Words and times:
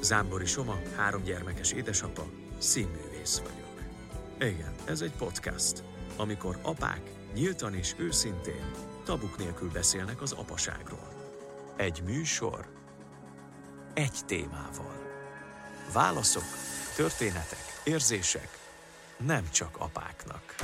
Zámbori 0.00 0.46
Soma, 0.46 0.78
három 0.96 1.22
gyermekes 1.22 1.72
édesapa, 1.72 2.26
színművész 2.58 3.38
vagyok. 3.38 3.82
Igen, 4.54 4.74
ez 4.84 5.00
egy 5.00 5.12
podcast, 5.12 5.82
amikor 6.16 6.58
apák 6.62 7.00
nyíltan 7.34 7.74
és 7.74 7.94
őszintén, 7.98 8.70
tabuk 9.04 9.38
nélkül 9.38 9.70
beszélnek 9.70 10.22
az 10.22 10.32
apaságról. 10.32 11.12
Egy 11.76 12.02
műsor, 12.04 12.68
egy 13.94 14.18
témával. 14.26 15.06
Válaszok, 15.92 16.44
történetek, 16.96 17.80
érzések, 17.84 18.48
nem 19.26 19.50
csak 19.50 19.76
apáknak. 19.78 20.54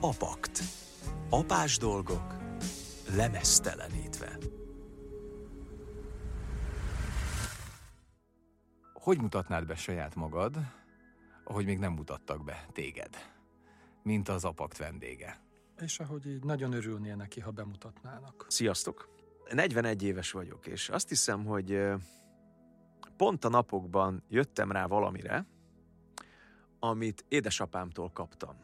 Apakt. 0.00 0.62
Apás 1.30 1.78
dolgok 1.78 2.34
lemesztelenítve. 3.14 4.01
Hogy 9.02 9.20
mutatnád 9.20 9.66
be 9.66 9.74
saját 9.74 10.14
magad, 10.14 10.56
ahogy 11.44 11.64
még 11.64 11.78
nem 11.78 11.92
mutattak 11.92 12.44
be 12.44 12.66
téged, 12.72 13.16
mint 14.02 14.28
az 14.28 14.44
apakt 14.44 14.76
vendége? 14.76 15.40
És 15.80 16.00
ahogy 16.00 16.26
így 16.26 16.44
nagyon 16.44 16.72
örülnél 16.72 17.16
neki, 17.16 17.40
ha 17.40 17.50
bemutatnának. 17.50 18.46
Sziasztok! 18.48 19.08
41 19.52 20.02
éves 20.02 20.30
vagyok, 20.30 20.66
és 20.66 20.88
azt 20.88 21.08
hiszem, 21.08 21.44
hogy 21.44 21.88
pont 23.16 23.44
a 23.44 23.48
napokban 23.48 24.22
jöttem 24.28 24.72
rá 24.72 24.86
valamire, 24.86 25.46
amit 26.78 27.24
édesapámtól 27.28 28.10
kaptam. 28.10 28.56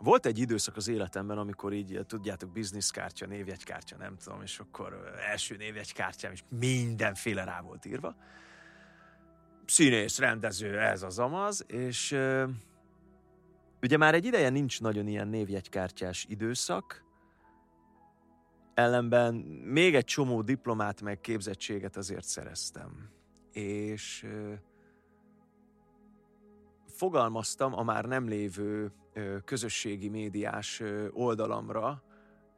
Volt 0.00 0.26
egy 0.26 0.38
időszak 0.38 0.76
az 0.76 0.88
életemben, 0.88 1.38
amikor 1.38 1.72
így, 1.72 2.00
tudjátok, 2.06 2.52
bizniszkártya, 2.52 3.26
névjegykártya, 3.26 3.96
nem 3.96 4.16
tudom, 4.16 4.42
és 4.42 4.58
akkor 4.58 5.14
első 5.30 5.56
névjegykártyám 5.56 6.32
is 6.32 6.44
mindenféle 6.48 7.44
rá 7.44 7.60
volt 7.60 7.84
írva. 7.84 8.16
Színész, 9.70 10.18
rendező, 10.18 10.78
ez 10.78 11.02
az 11.02 11.18
amaz, 11.18 11.64
és 11.66 12.16
ugye 13.82 13.96
már 13.96 14.14
egy 14.14 14.24
ideje 14.24 14.48
nincs 14.48 14.80
nagyon 14.80 15.06
ilyen 15.06 15.28
névjegykártyás 15.28 16.26
időszak, 16.28 17.04
ellenben 18.74 19.34
még 19.64 19.94
egy 19.94 20.04
csomó 20.04 20.42
diplomát 20.42 21.02
meg 21.02 21.20
képzettséget 21.20 21.96
azért 21.96 22.24
szereztem. 22.24 23.10
És 23.52 24.22
ö, 24.22 24.52
fogalmaztam 26.86 27.74
a 27.74 27.82
már 27.82 28.04
nem 28.04 28.28
lévő 28.28 28.92
közösségi 29.44 30.08
médiás 30.08 30.82
oldalamra 31.10 32.02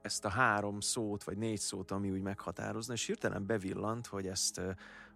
ezt 0.03 0.25
a 0.25 0.29
három 0.29 0.81
szót, 0.81 1.25
vagy 1.25 1.39
négy 1.39 1.59
szót, 1.59 1.91
ami 1.91 2.11
úgy 2.11 2.23
meghatározna, 2.23 2.93
és 2.93 3.07
hirtelen 3.07 3.47
bevillant, 3.47 4.07
hogy 4.07 4.27
ezt 4.27 4.61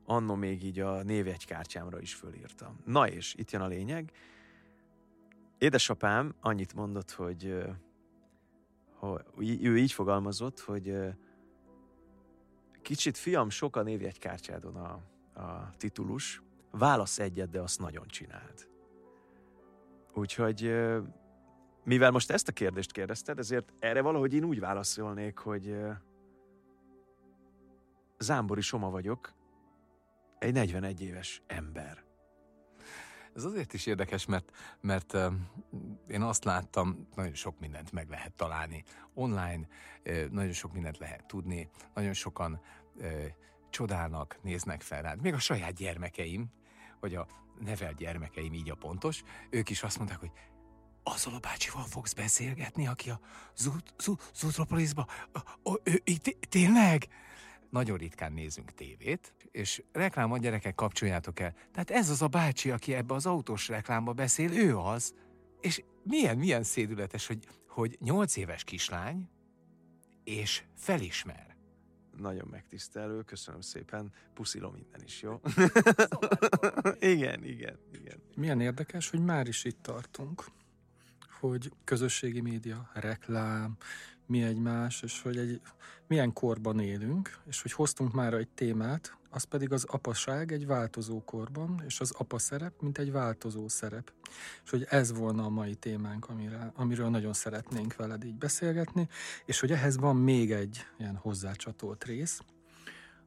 annó 0.06 0.34
még 0.34 0.64
így 0.64 0.80
a 0.80 1.02
névjegykártyámra 1.02 2.00
is 2.00 2.14
fölírtam. 2.14 2.80
Na 2.84 3.08
és 3.08 3.34
itt 3.34 3.50
jön 3.50 3.62
a 3.62 3.66
lényeg. 3.66 4.12
Édesapám 5.58 6.34
annyit 6.40 6.74
mondott, 6.74 7.10
hogy, 7.10 7.64
hogy 8.94 9.64
ő 9.64 9.78
így 9.78 9.92
fogalmazott, 9.92 10.60
hogy 10.60 10.96
kicsit 12.82 13.16
fiam, 13.16 13.50
sok 13.50 13.76
a 13.76 13.82
névjegykártyádon 13.82 14.76
a, 14.76 15.00
a 15.40 15.70
titulus, 15.76 16.42
válasz 16.70 17.18
egyet, 17.18 17.50
de 17.50 17.60
azt 17.60 17.80
nagyon 17.80 18.06
csináld. 18.06 18.68
Úgyhogy 20.14 20.74
mivel 21.84 22.10
most 22.10 22.30
ezt 22.30 22.48
a 22.48 22.52
kérdést 22.52 22.92
kérdezted, 22.92 23.38
ezért 23.38 23.72
erre 23.78 24.00
valahogy 24.00 24.34
én 24.34 24.44
úgy 24.44 24.60
válaszolnék, 24.60 25.38
hogy 25.38 25.76
Zámbori 28.18 28.60
Soma 28.60 28.90
vagyok, 28.90 29.32
egy 30.38 30.52
41 30.52 31.02
éves 31.02 31.42
ember. 31.46 32.04
Ez 33.34 33.44
azért 33.44 33.72
is 33.72 33.86
érdekes, 33.86 34.26
mert, 34.26 34.50
mert 34.80 35.16
én 36.08 36.22
azt 36.22 36.44
láttam, 36.44 37.08
nagyon 37.14 37.34
sok 37.34 37.60
mindent 37.60 37.92
meg 37.92 38.08
lehet 38.08 38.32
találni 38.32 38.84
online, 39.14 39.66
nagyon 40.30 40.52
sok 40.52 40.72
mindent 40.72 40.98
lehet 40.98 41.26
tudni, 41.26 41.70
nagyon 41.94 42.12
sokan 42.12 42.60
uh, 42.94 43.24
csodálnak, 43.70 44.38
néznek 44.42 44.82
fel 44.82 45.02
rád. 45.02 45.20
Még 45.20 45.34
a 45.34 45.38
saját 45.38 45.74
gyermekeim, 45.74 46.50
vagy 47.00 47.14
a 47.14 47.26
nevelt 47.60 47.96
gyermekeim 47.96 48.52
így 48.52 48.70
a 48.70 48.74
pontos, 48.74 49.22
ők 49.50 49.70
is 49.70 49.82
azt 49.82 49.96
mondták, 49.98 50.18
hogy 50.18 50.30
azzal 51.02 51.34
a 51.34 51.38
bácsival 51.38 51.84
fogsz 51.84 52.12
beszélgetni, 52.12 52.86
aki 52.86 53.10
a 53.10 53.20
ö, 55.62 55.72
ö, 55.82 55.92
té- 56.22 56.48
tényleg? 56.48 57.08
Nagyon 57.70 57.96
ritkán 57.96 58.32
nézünk 58.32 58.74
tévét, 58.74 59.32
és 59.50 59.82
reklámot 59.92 60.40
gyerekek 60.40 60.74
kapcsoljátok 60.74 61.40
el. 61.40 61.54
Tehát 61.72 61.90
ez 61.90 62.10
az 62.10 62.22
a 62.22 62.28
bácsi, 62.28 62.70
aki 62.70 62.94
ebbe 62.94 63.14
az 63.14 63.26
autós 63.26 63.68
reklámba 63.68 64.12
beszél, 64.12 64.52
ő 64.52 64.76
az. 64.76 65.14
És 65.60 65.82
milyen, 66.02 66.38
milyen 66.38 66.62
szédületes, 66.62 67.26
hogy, 67.26 67.44
hogy 67.68 67.96
nyolc 68.00 68.36
éves 68.36 68.64
kislány, 68.64 69.28
és 70.24 70.62
felismer. 70.74 71.56
Nagyon 72.16 72.48
megtisztelő, 72.50 73.22
köszönöm 73.22 73.60
szépen, 73.60 74.12
puszilom 74.34 74.76
innen 74.76 75.02
is, 75.04 75.22
jó? 75.22 75.40
igen, 77.14 77.44
igen, 77.44 77.78
igen. 77.92 78.22
Milyen 78.36 78.60
érdekes, 78.60 79.10
hogy 79.10 79.20
már 79.20 79.46
is 79.46 79.64
itt 79.64 79.82
tartunk, 79.82 80.44
hogy 81.40 81.72
közösségi 81.84 82.40
média, 82.40 82.90
reklám, 82.94 83.76
mi 84.26 84.42
egymás, 84.42 85.02
és 85.02 85.22
hogy 85.22 85.36
egy, 85.36 85.60
milyen 86.06 86.32
korban 86.32 86.80
élünk, 86.80 87.38
és 87.46 87.62
hogy 87.62 87.72
hoztunk 87.72 88.12
már 88.12 88.34
egy 88.34 88.48
témát, 88.48 89.16
az 89.30 89.44
pedig 89.44 89.72
az 89.72 89.84
apaság 89.84 90.52
egy 90.52 90.66
változó 90.66 91.24
korban, 91.24 91.82
és 91.86 92.00
az 92.00 92.12
apa 92.18 92.38
szerep, 92.38 92.80
mint 92.80 92.98
egy 92.98 93.12
változó 93.12 93.68
szerep. 93.68 94.12
És 94.64 94.70
hogy 94.70 94.86
ez 94.88 95.12
volna 95.12 95.44
a 95.44 95.48
mai 95.48 95.74
témánk, 95.74 96.28
amire, 96.28 96.72
amiről 96.74 97.08
nagyon 97.08 97.32
szeretnénk 97.32 97.96
veled 97.96 98.24
így 98.24 98.38
beszélgetni, 98.38 99.08
és 99.44 99.60
hogy 99.60 99.72
ehhez 99.72 99.96
van 99.96 100.16
még 100.16 100.52
egy 100.52 100.86
ilyen 100.98 101.16
hozzácsatolt 101.16 102.04
rész, 102.04 102.40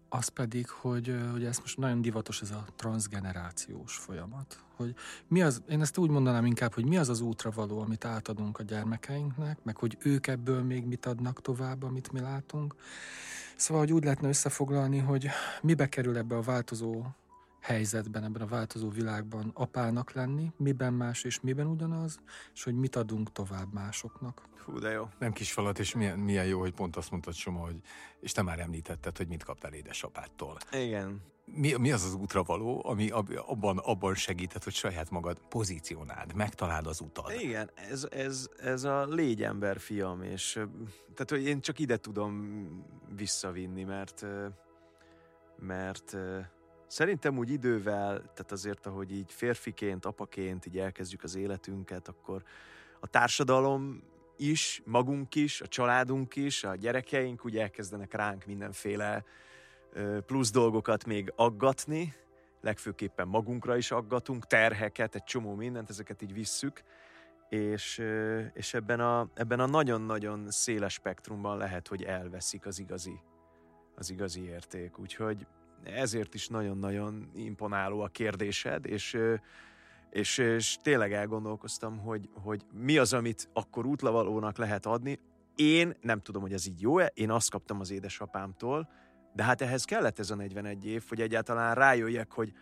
az 0.09 0.27
pedig, 0.27 0.69
hogy, 0.69 1.15
hogy 1.31 1.43
ez 1.43 1.59
most 1.59 1.77
nagyon 1.77 2.01
divatos 2.01 2.41
ez 2.41 2.51
a 2.51 2.65
transgenerációs 2.75 3.95
folyamat. 3.95 4.63
Hogy 4.75 4.95
mi 5.27 5.41
az, 5.41 5.61
én 5.69 5.81
ezt 5.81 5.97
úgy 5.97 6.09
mondanám 6.09 6.45
inkább, 6.45 6.73
hogy 6.73 6.85
mi 6.85 6.97
az 6.97 7.09
az 7.09 7.21
útra 7.21 7.51
való, 7.51 7.79
amit 7.79 8.05
átadunk 8.05 8.59
a 8.59 8.63
gyermekeinknek, 8.63 9.57
meg 9.63 9.77
hogy 9.77 9.97
ők 9.99 10.27
ebből 10.27 10.63
még 10.63 10.85
mit 10.85 11.05
adnak 11.05 11.41
tovább, 11.41 11.83
amit 11.83 12.11
mi 12.11 12.19
látunk. 12.19 12.75
Szóval, 13.55 13.83
hogy 13.83 13.93
úgy 13.93 14.03
lehetne 14.03 14.27
összefoglalni, 14.27 14.97
hogy 14.97 15.27
mibe 15.61 15.89
kerül 15.89 16.17
ebbe 16.17 16.35
a 16.35 16.41
változó 16.41 17.05
helyzetben, 17.59 18.23
ebben 18.23 18.41
a 18.41 18.45
változó 18.45 18.89
világban 18.89 19.51
apának 19.53 20.11
lenni, 20.11 20.51
miben 20.57 20.93
más 20.93 21.23
és 21.23 21.39
miben 21.39 21.67
ugyanaz, 21.67 22.19
és 22.53 22.63
hogy 22.63 22.75
mit 22.75 22.95
adunk 22.95 23.31
tovább 23.31 23.73
másoknak. 23.73 24.41
Fú, 24.55 24.79
de 24.79 24.89
jó. 24.89 25.07
Nem 25.19 25.31
kis 25.31 25.51
falat, 25.51 25.79
és 25.79 25.93
milyen, 25.93 26.19
milyen 26.19 26.45
jó, 26.45 26.59
hogy 26.59 26.73
pont 26.73 26.95
azt 26.95 27.11
mondtad, 27.11 27.33
Soma, 27.33 27.59
hogy, 27.59 27.81
és 28.19 28.31
te 28.31 28.41
már 28.41 28.59
említetted, 28.59 29.17
hogy 29.17 29.27
mit 29.27 29.43
kaptál 29.43 29.73
édesapádtól. 29.73 30.57
Igen. 30.71 31.21
Mi, 31.45 31.73
mi 31.73 31.91
az 31.91 32.03
az 32.03 32.13
útra 32.13 32.43
való, 32.43 32.81
ami 32.85 33.09
ab, 33.09 33.29
abban, 33.47 33.77
abban 33.77 34.15
segített, 34.15 34.63
hogy 34.63 34.73
saját 34.73 35.09
magad 35.09 35.39
pozícionáld, 35.49 36.33
megtaláld 36.33 36.87
az 36.87 37.01
utad? 37.01 37.31
Igen, 37.39 37.69
ez, 37.75 38.07
ez, 38.11 38.49
ez 38.57 38.83
a 38.83 39.05
légy 39.05 39.43
ember 39.43 39.79
fiam, 39.79 40.21
és 40.21 40.51
tehát, 41.13 41.29
hogy 41.29 41.43
én 41.43 41.61
csak 41.61 41.79
ide 41.79 41.97
tudom 41.97 42.63
visszavinni, 43.15 43.83
mert 43.83 44.25
mert 45.59 46.17
szerintem 46.89 47.37
úgy 47.37 47.49
idővel, 47.49 48.17
tehát 48.17 48.51
azért, 48.51 48.85
ahogy 48.85 49.11
így 49.11 49.31
férfiként, 49.31 50.05
apaként 50.05 50.65
így 50.65 50.77
elkezdjük 50.77 51.23
az 51.23 51.35
életünket, 51.35 52.07
akkor 52.07 52.43
a 52.99 53.07
társadalom 53.07 54.03
is, 54.37 54.81
magunk 54.85 55.35
is, 55.35 55.61
a 55.61 55.67
családunk 55.67 56.35
is, 56.35 56.63
a 56.63 56.75
gyerekeink 56.75 57.45
úgy 57.45 57.57
elkezdenek 57.57 58.13
ránk 58.13 58.45
mindenféle 58.45 59.23
plusz 60.25 60.51
dolgokat 60.51 61.05
még 61.05 61.33
aggatni, 61.35 62.13
legfőképpen 62.61 63.27
magunkra 63.27 63.77
is 63.77 63.91
aggatunk, 63.91 64.45
terheket, 64.45 65.15
egy 65.15 65.23
csomó 65.23 65.53
mindent, 65.53 65.89
ezeket 65.89 66.21
így 66.21 66.33
visszük, 66.33 66.83
és, 67.49 68.03
és 68.53 68.73
ebben 68.73 68.99
a, 68.99 69.29
ebben 69.33 69.59
a 69.59 69.65
nagyon-nagyon 69.65 70.51
széles 70.51 70.93
spektrumban 70.93 71.57
lehet, 71.57 71.87
hogy 71.87 72.03
elveszik 72.03 72.65
az 72.65 72.79
igazi, 72.79 73.19
az 73.95 74.09
igazi 74.09 74.43
érték. 74.43 74.99
Úgyhogy 74.99 75.47
ezért 75.83 76.33
is 76.33 76.47
nagyon-nagyon 76.47 77.29
imponáló 77.33 77.99
a 78.01 78.07
kérdésed, 78.07 78.85
és, 78.85 79.17
és, 80.09 80.37
és 80.37 80.77
tényleg 80.81 81.13
elgondolkoztam, 81.13 81.97
hogy, 81.97 82.29
hogy 82.33 82.61
mi 82.73 82.97
az, 82.97 83.13
amit 83.13 83.49
akkor 83.53 83.85
útlavalónak 83.85 84.57
lehet 84.57 84.85
adni. 84.85 85.19
Én 85.55 85.93
nem 86.01 86.19
tudom, 86.19 86.41
hogy 86.41 86.53
ez 86.53 86.67
így 86.67 86.81
jó-e, 86.81 87.11
én 87.13 87.31
azt 87.31 87.49
kaptam 87.49 87.79
az 87.79 87.91
édesapámtól, 87.91 88.89
de 89.33 89.43
hát 89.43 89.61
ehhez 89.61 89.83
kellett 89.83 90.19
ez 90.19 90.29
a 90.29 90.35
41 90.35 90.85
év, 90.85 91.03
hogy 91.07 91.21
egyáltalán 91.21 91.75
rájöjjek, 91.75 92.31
hogy 92.31 92.53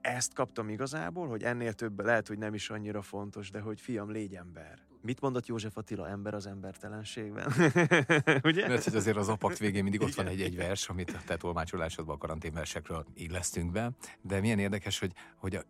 ezt 0.00 0.34
kaptam 0.34 0.68
igazából, 0.68 1.28
hogy 1.28 1.42
ennél 1.42 1.72
több 1.72 2.00
lehet, 2.00 2.28
hogy 2.28 2.38
nem 2.38 2.54
is 2.54 2.70
annyira 2.70 3.02
fontos, 3.02 3.50
de 3.50 3.60
hogy 3.60 3.80
fiam, 3.80 4.10
légy 4.10 4.34
ember. 4.34 4.78
Mit 5.04 5.20
mondott 5.20 5.46
József 5.46 5.76
Attila 5.76 6.08
ember 6.08 6.34
az 6.34 6.46
embertelenségben? 6.46 7.52
Ugye? 8.42 8.68
Mert 8.68 8.84
hogy 8.84 8.96
azért 8.96 9.16
az 9.16 9.28
apakt 9.28 9.58
végén 9.58 9.82
mindig 9.82 10.00
ott 10.00 10.14
van 10.14 10.26
egy-egy 10.26 10.56
vers, 10.56 10.88
amit 10.88 11.10
a 11.10 11.20
te 11.26 11.36
tolmácsolásodban 11.36 12.14
a 12.14 12.18
karanténversekről 12.18 13.04
illesztünk 13.14 13.72
be, 13.72 13.90
de 14.20 14.40
milyen 14.40 14.58
érdekes, 14.58 14.98
hogy, 14.98 15.12
hogy 15.36 15.54
a, 15.54 15.62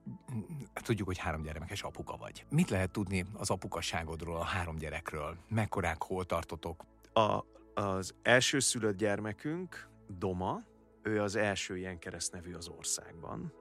tudjuk, 0.75 1.07
hogy 1.07 1.19
három 1.19 1.43
gyermekes 1.43 1.83
apuka 1.83 2.17
vagy. 2.17 2.45
Mit 2.51 2.71
lehet 2.71 2.91
tudni 2.91 3.27
az 3.33 3.51
apukasságodról, 3.51 4.37
a 4.37 4.45
három 4.45 4.77
gyerekről? 4.77 5.37
Mekkorák, 5.49 6.03
hol 6.03 6.25
tartotok? 6.25 6.85
A, 7.13 7.45
az 7.75 8.15
első 8.23 8.59
szülött 8.59 8.97
gyermekünk, 8.97 9.89
Doma, 10.19 10.63
ő 11.03 11.23
az 11.23 11.37
első 11.37 11.77
ilyen 11.77 11.99
keresztnevű 11.99 12.53
az 12.53 12.69
országban. 12.69 13.53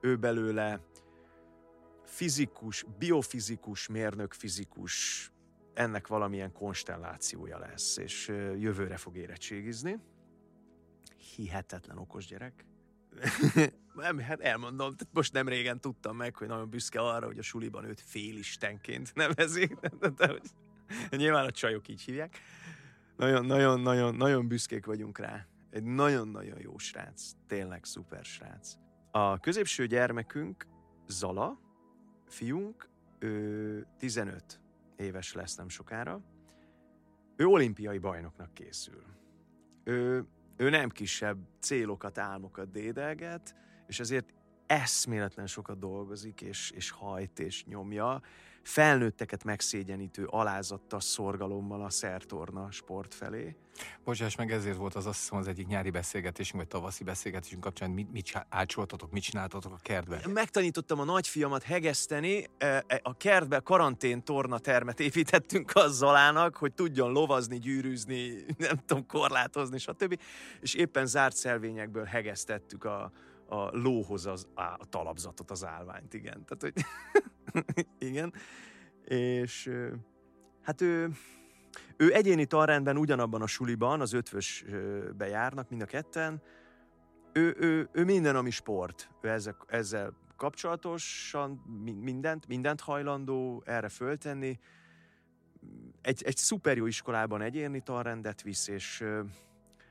Ő 0.00 0.16
belőle 0.16 0.80
fizikus, 2.10 2.84
biofizikus, 2.98 3.88
mérnök 3.88 4.32
fizikus, 4.32 5.30
ennek 5.74 6.06
valamilyen 6.06 6.52
konstellációja 6.52 7.58
lesz, 7.58 7.96
és 7.96 8.28
jövőre 8.58 8.96
fog 8.96 9.16
érettségizni. 9.16 9.98
Hihetetlen 11.36 11.98
okos 11.98 12.26
gyerek. 12.26 12.64
nem, 13.94 14.18
hát 14.18 14.40
elmondom, 14.40 14.94
most 15.12 15.32
nem 15.32 15.48
régen 15.48 15.80
tudtam 15.80 16.16
meg, 16.16 16.36
hogy 16.36 16.48
nagyon 16.48 16.70
büszke 16.70 17.00
arra, 17.00 17.26
hogy 17.26 17.38
a 17.38 17.42
suliban 17.42 17.84
őt 17.84 18.00
félistenként 18.00 19.14
nevezik. 19.14 19.74
De, 20.16 20.26
hogy, 20.26 20.50
nyilván 21.10 21.46
a 21.46 21.50
csajok 21.50 21.88
így 21.88 22.00
hívják. 22.00 22.38
Nagyon, 23.16 23.46
nagyon, 23.46 23.80
nagyon, 23.80 24.14
nagyon 24.14 24.48
büszkék 24.48 24.86
vagyunk 24.86 25.18
rá. 25.18 25.46
Egy 25.70 25.84
nagyon-nagyon 25.84 26.60
jó 26.60 26.78
srác. 26.78 27.30
Tényleg 27.46 27.84
szuper 27.84 28.24
srác. 28.24 28.74
A 29.10 29.38
középső 29.38 29.86
gyermekünk 29.86 30.66
Zala, 31.08 31.69
fiunk, 32.30 32.88
ő 33.18 33.86
15 33.98 34.60
éves 34.96 35.32
lesz 35.32 35.56
nem 35.56 35.68
sokára. 35.68 36.20
Ő 37.36 37.44
olimpiai 37.44 37.98
bajnoknak 37.98 38.54
készül. 38.54 39.04
Ő, 39.84 40.24
ő 40.56 40.70
nem 40.70 40.88
kisebb 40.88 41.38
célokat, 41.58 42.18
álmokat 42.18 42.70
dédelget, 42.70 43.54
és 43.86 44.00
ezért 44.00 44.34
eszméletlen 44.66 45.46
sokat 45.46 45.78
dolgozik, 45.78 46.40
és, 46.40 46.70
és 46.70 46.90
hajt, 46.90 47.38
és 47.38 47.64
nyomja, 47.64 48.20
felnőtteket 48.70 49.44
megszégyenítő 49.44 50.24
alázattal, 50.24 51.00
szorgalommal 51.00 51.84
a 51.84 51.90
szertorna 51.90 52.70
sport 52.70 53.14
felé. 53.14 53.56
Bocsáss 54.04 54.36
meg, 54.36 54.52
ezért 54.52 54.76
volt 54.76 54.94
az 54.94 55.06
azt 55.06 55.18
hiszem 55.18 55.38
az 55.38 55.48
egyik 55.48 55.66
nyári 55.66 55.90
beszélgetésünk, 55.90 56.56
vagy 56.56 56.68
tavaszi 56.68 57.04
beszélgetésünk 57.04 57.60
kapcsán, 57.60 57.90
mit, 57.90 58.12
mit 58.12 58.46
ácsoltatok, 58.48 59.10
mit 59.10 59.22
csináltatok 59.22 59.72
a 59.72 59.78
kertben? 59.82 60.30
Megtanítottam 60.30 61.00
a 61.00 61.04
nagyfiamat 61.04 61.62
hegeszteni, 61.62 62.46
e, 62.58 62.84
e, 62.86 63.00
a 63.02 63.16
kertbe 63.16 63.60
karantén 63.60 64.22
torna 64.22 64.58
termet 64.58 65.00
építettünk 65.00 65.70
az 65.74 65.96
Zalának, 65.96 66.56
hogy 66.56 66.72
tudjon 66.72 67.12
lovazni, 67.12 67.58
gyűrűzni, 67.58 68.44
nem 68.58 68.76
tudom, 68.86 69.06
korlátozni, 69.06 69.78
stb. 69.78 70.20
És 70.60 70.74
éppen 70.74 71.06
zárt 71.06 71.36
szelvényekből 71.36 72.04
hegesztettük 72.04 72.84
a, 72.84 73.12
a 73.48 73.76
lóhoz 73.76 74.26
az, 74.26 74.46
a 74.54 74.86
talapzatot, 74.88 75.50
az 75.50 75.64
állványt, 75.64 76.14
igen. 76.14 76.44
Tehát, 76.44 76.60
hogy 76.60 76.72
igen. 77.98 78.32
És 79.04 79.70
hát 80.62 80.80
ő, 80.80 81.10
ő 81.96 82.14
egyéni 82.14 82.44
talrendben 82.44 82.96
ugyanabban 82.96 83.42
a 83.42 83.46
suliban, 83.46 84.00
az 84.00 84.12
ötvösbe 84.12 85.26
járnak 85.26 85.70
mind 85.70 85.82
a 85.82 85.86
ketten. 85.86 86.42
Ő, 87.32 87.56
ő, 87.58 87.88
ő 87.92 88.04
minden, 88.04 88.36
ami 88.36 88.50
sport. 88.50 89.10
Ő 89.20 89.28
ezzel, 89.28 89.56
ezzel 89.66 90.12
kapcsolatosan 90.36 91.50
mindent, 92.00 92.46
mindent 92.46 92.80
hajlandó 92.80 93.62
erre 93.66 93.88
föltenni. 93.88 94.58
Egy, 96.02 96.22
egy 96.22 96.36
szuper 96.36 96.76
jó 96.76 96.86
iskolában 96.86 97.42
egyéni 97.42 97.80
talrendet 97.80 98.42
visz, 98.42 98.68
és 98.68 99.04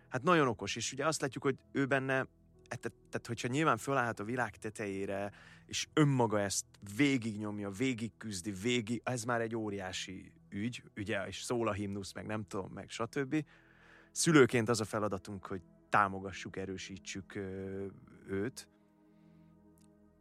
hát 0.10 0.24
nagyon 0.24 0.48
okos. 0.48 0.76
És 0.76 0.94
ugye 0.94 1.06
azt 1.06 1.22
látjuk, 1.22 1.44
hogy 1.44 1.58
ő 1.72 1.86
benne 1.86 2.28
tehát, 2.70 2.98
tehát 3.10 3.28
hogyha 3.28 3.48
nyilván 3.48 3.78
fölállhat 3.78 4.20
a 4.20 4.24
világ 4.24 4.58
tetejére, 4.58 5.32
és 5.70 5.88
önmaga 5.94 6.40
ezt 6.40 6.66
végignyomja, 6.96 7.70
végig 7.70 8.12
küzdi, 8.18 8.52
végig, 8.52 9.02
ez 9.04 9.24
már 9.24 9.42
egy 9.42 9.56
óriási 9.56 10.32
ügy, 10.50 10.84
ugye, 10.96 11.28
és 11.28 11.42
szól 11.42 11.68
a 11.68 11.72
himnusz, 11.72 12.14
meg 12.14 12.26
nem 12.26 12.44
tudom, 12.48 12.72
meg 12.74 12.90
stb. 12.90 13.46
Szülőként 14.12 14.70
az 14.70 14.82
a 14.82 14.86
feladatunk, 14.86 15.46
hogy 15.46 15.62
támogassuk, 15.90 16.56
erősítsük 16.58 17.36
őt, 18.28 18.68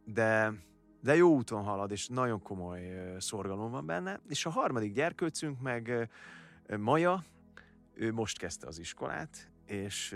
de, 0.05 0.53
de 1.01 1.15
jó 1.15 1.35
úton 1.35 1.63
halad, 1.63 1.91
és 1.91 2.07
nagyon 2.07 2.41
komoly 2.41 3.15
szorgalom 3.19 3.71
van 3.71 3.85
benne, 3.85 4.21
és 4.27 4.45
a 4.45 4.49
harmadik 4.49 4.93
gyerkőcünk 4.93 5.61
meg 5.61 6.09
ö, 6.67 6.77
Maja, 6.77 7.23
ő 7.93 8.13
most 8.13 8.37
kezdte 8.37 8.67
az 8.67 8.79
iskolát, 8.79 9.51
és 9.65 10.15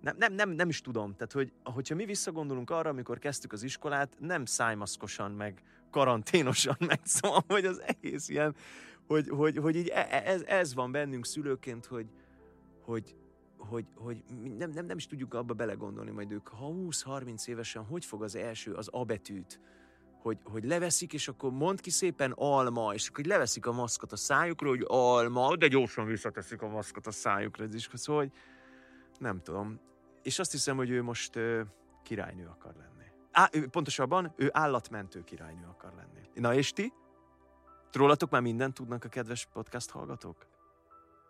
nem, 0.00 0.16
nem, 0.18 0.32
nem, 0.32 0.50
nem 0.50 0.68
is 0.68 0.80
tudom. 0.80 1.12
Tehát, 1.12 1.32
hogy 1.32 1.52
hogyha 1.64 1.94
mi 1.94 2.04
visszagondolunk 2.04 2.70
arra, 2.70 2.90
amikor 2.90 3.18
kezdtük 3.18 3.52
az 3.52 3.62
iskolát, 3.62 4.16
nem 4.18 4.44
szájmaszkosan, 4.44 5.30
meg 5.30 5.62
karanténosan 5.90 6.76
meg, 6.88 7.00
szóval, 7.04 7.44
hogy 7.48 7.64
az 7.64 7.82
egész 7.86 8.28
ilyen, 8.28 8.54
hogy, 9.06 9.28
hogy, 9.28 9.56
hogy 9.56 9.76
így 9.76 9.88
e, 9.88 10.06
e, 10.10 10.22
ez, 10.24 10.42
ez 10.42 10.74
van 10.74 10.92
bennünk 10.92 11.26
szülőként, 11.26 11.86
hogy, 11.86 12.06
hogy, 12.80 13.16
hogy, 13.56 13.84
hogy 13.94 14.22
nem, 14.58 14.70
nem, 14.70 14.86
nem 14.86 14.96
is 14.96 15.06
tudjuk 15.06 15.34
abba 15.34 15.54
belegondolni 15.54 16.10
majd 16.10 16.32
ők, 16.32 16.48
ha 16.48 16.72
20-30 16.72 17.48
évesen 17.48 17.84
hogy 17.84 18.04
fog 18.04 18.22
az 18.22 18.36
első, 18.36 18.72
az 18.72 18.88
A 18.92 19.04
betűt, 19.04 19.60
hogy, 20.22 20.38
hogy 20.44 20.64
leveszik, 20.64 21.12
és 21.12 21.28
akkor 21.28 21.50
mond 21.50 21.80
ki 21.80 21.90
szépen 21.90 22.32
alma, 22.36 22.94
és 22.94 23.08
akkor 23.08 23.24
leveszik 23.24 23.66
a 23.66 23.72
maszkot 23.72 24.12
a 24.12 24.16
szájukra, 24.16 24.68
hogy 24.68 24.84
alma, 24.86 25.56
de 25.56 25.68
gyorsan 25.68 26.06
visszateszik 26.06 26.62
a 26.62 26.68
maszkot 26.68 27.06
a 27.06 27.10
szájukra. 27.10 27.64
Ez 27.64 27.74
is, 27.74 27.88
szóval, 27.92 28.22
hogy 28.22 28.32
nem 29.18 29.42
tudom 29.42 29.80
és 30.22 30.38
azt 30.38 30.52
hiszem, 30.52 30.76
hogy 30.76 30.90
ő 30.90 31.02
most 31.02 31.36
ö, 31.36 31.62
királynő 32.02 32.46
akar 32.46 32.74
lenni. 32.74 33.04
Á, 33.30 33.48
ő, 33.52 33.68
pontosabban, 33.68 34.32
ő 34.36 34.50
állatmentő 34.52 35.24
királynő 35.24 35.66
akar 35.66 35.92
lenni. 35.94 36.28
Na 36.34 36.54
és 36.54 36.72
ti? 36.72 36.92
Rólatok 37.92 38.30
már 38.30 38.42
mindent 38.42 38.74
tudnak 38.74 39.04
a 39.04 39.08
kedves 39.08 39.48
podcast 39.52 39.90
hallgatók? 39.90 40.46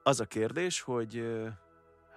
Az 0.02 0.20
a 0.20 0.24
kérdés, 0.24 0.80
hogy 0.80 1.16
ö, 1.16 1.48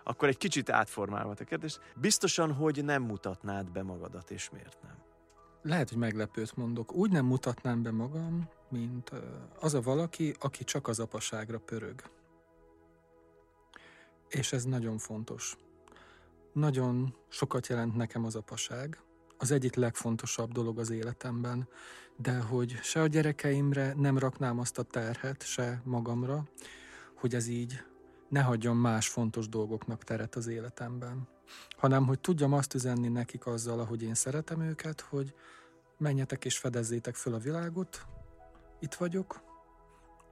akkor 0.03 0.27
egy 0.27 0.37
kicsit 0.37 0.69
átformálva 0.69 1.33
a 1.39 1.43
kérdést. 1.43 1.79
Biztosan, 1.95 2.53
hogy 2.53 2.83
nem 2.83 3.03
mutatnád 3.03 3.71
be 3.71 3.83
magadat, 3.83 4.31
és 4.31 4.49
miért 4.49 4.77
nem? 4.81 4.95
Lehet, 5.61 5.89
hogy 5.89 5.97
meglepőt 5.97 6.55
mondok. 6.55 6.93
Úgy 6.93 7.11
nem 7.11 7.25
mutatnám 7.25 7.81
be 7.81 7.91
magam, 7.91 8.49
mint 8.69 9.11
az 9.59 9.73
a 9.73 9.81
valaki, 9.81 10.35
aki 10.39 10.63
csak 10.63 10.87
az 10.87 10.99
apaságra 10.99 11.59
pörög. 11.59 12.01
És 14.27 14.53
ez 14.53 14.65
nagyon 14.65 14.97
fontos. 14.97 15.57
Nagyon 16.53 17.15
sokat 17.29 17.67
jelent 17.67 17.95
nekem 17.95 18.25
az 18.25 18.35
apaság. 18.35 19.01
Az 19.37 19.51
egyik 19.51 19.75
legfontosabb 19.75 20.51
dolog 20.51 20.79
az 20.79 20.89
életemben, 20.89 21.67
de 22.17 22.39
hogy 22.39 22.79
se 22.81 23.01
a 23.01 23.07
gyerekeimre 23.07 23.93
nem 23.93 24.17
raknám 24.17 24.59
azt 24.59 24.77
a 24.77 24.83
terhet, 24.83 25.43
se 25.43 25.81
magamra, 25.85 26.43
hogy 27.15 27.35
ez 27.35 27.47
így 27.47 27.83
ne 28.29 28.41
hagyjon 28.41 28.75
más 28.75 29.07
fontos 29.07 29.49
dolgoknak 29.49 30.03
teret 30.03 30.35
az 30.35 30.47
életemben, 30.47 31.27
hanem 31.77 32.05
hogy 32.05 32.19
tudjam 32.19 32.53
azt 32.53 32.73
üzenni 32.73 33.07
nekik 33.07 33.45
azzal, 33.45 33.79
ahogy 33.79 34.03
én 34.03 34.13
szeretem 34.13 34.61
őket, 34.61 35.01
hogy 35.01 35.33
menjetek 35.97 36.45
és 36.45 36.57
fedezzétek 36.57 37.15
föl 37.15 37.33
a 37.33 37.37
világot, 37.37 38.05
itt 38.79 38.93
vagyok, 38.93 39.41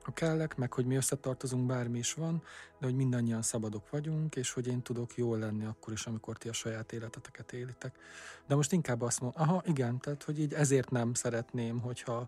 ha 0.04 0.14
kellek, 0.14 0.58
meg 0.58 0.74
hogy 0.74 0.86
mi 0.86 0.96
összetartozunk, 0.96 1.66
bármi 1.66 1.98
is 1.98 2.14
van, 2.14 2.44
de 2.80 2.86
hogy 2.86 2.96
mindannyian 2.96 3.42
szabadok 3.42 3.90
vagyunk, 3.90 4.36
és 4.36 4.52
hogy 4.52 4.68
én 4.68 4.82
tudok 4.82 5.18
jól 5.18 5.38
lenni 5.38 5.66
akkor 5.66 5.94
is, 5.94 6.06
amikor 6.06 6.38
ti 6.38 6.50
a 6.50 6.54
saját 6.54 6.92
életeteket 6.92 7.54
élitek. 7.54 7.96
De 8.48 8.56
most 8.56 8.72
inkább 8.72 9.02
azt 9.02 9.22
mondom, 9.22 9.42
aha, 9.42 9.64
igen, 9.66 10.00
tehát 10.00 10.24
hogy 10.24 10.40
így 10.40 10.54
ezért 10.54 10.90
nem 10.90 11.14
szeretném, 11.14 11.80
hogyha 11.80 12.28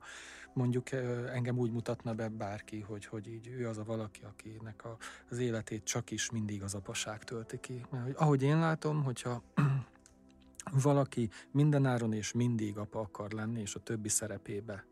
mondjuk 0.53 0.91
engem 1.33 1.57
úgy 1.57 1.71
mutatna 1.71 2.13
be 2.13 2.29
bárki, 2.29 2.79
hogy, 2.79 3.05
hogy 3.05 3.27
így 3.27 3.47
ő 3.47 3.67
az 3.67 3.77
a 3.77 3.83
valaki, 3.83 4.21
akinek 4.23 4.85
a, 4.85 4.97
az 5.29 5.37
életét 5.37 5.83
csak 5.83 6.11
is 6.11 6.31
mindig 6.31 6.63
az 6.63 6.73
apaság 6.73 7.23
tölti 7.23 7.59
ki. 7.59 7.85
Mert 7.89 8.03
hogy, 8.03 8.15
ahogy 8.17 8.43
én 8.43 8.59
látom, 8.59 9.03
hogyha 9.03 9.41
valaki 10.83 11.29
mindenáron 11.51 12.13
és 12.13 12.31
mindig 12.31 12.77
apa 12.77 12.99
akar 12.99 13.31
lenni, 13.31 13.61
és 13.61 13.75
a 13.75 13.79
többi 13.79 14.09
szerepébe 14.09 14.85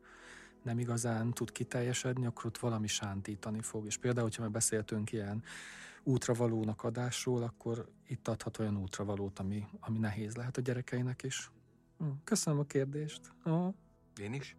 nem 0.63 0.79
igazán 0.79 1.31
tud 1.31 1.51
kiteljesedni, 1.51 2.25
akkor 2.25 2.45
ott 2.45 2.57
valami 2.57 2.87
sántítani 2.87 3.61
fog. 3.61 3.85
És 3.85 3.97
például, 3.97 4.23
hogyha 4.23 4.41
már 4.41 4.51
beszéltünk 4.51 5.11
ilyen 5.11 5.43
útravalónak 6.03 6.83
adásról, 6.83 7.43
akkor 7.43 7.89
itt 8.07 8.27
adhat 8.27 8.59
olyan 8.59 8.77
útravalót, 8.77 9.39
ami, 9.39 9.67
ami 9.79 9.97
nehéz 9.97 10.35
lehet 10.35 10.57
a 10.57 10.61
gyerekeinek 10.61 11.23
is. 11.23 11.51
Hm, 11.97 12.05
köszönöm 12.23 12.59
a 12.59 12.63
kérdést. 12.63 13.21
Aha. 13.43 13.73
Én 14.21 14.33
is? 14.33 14.55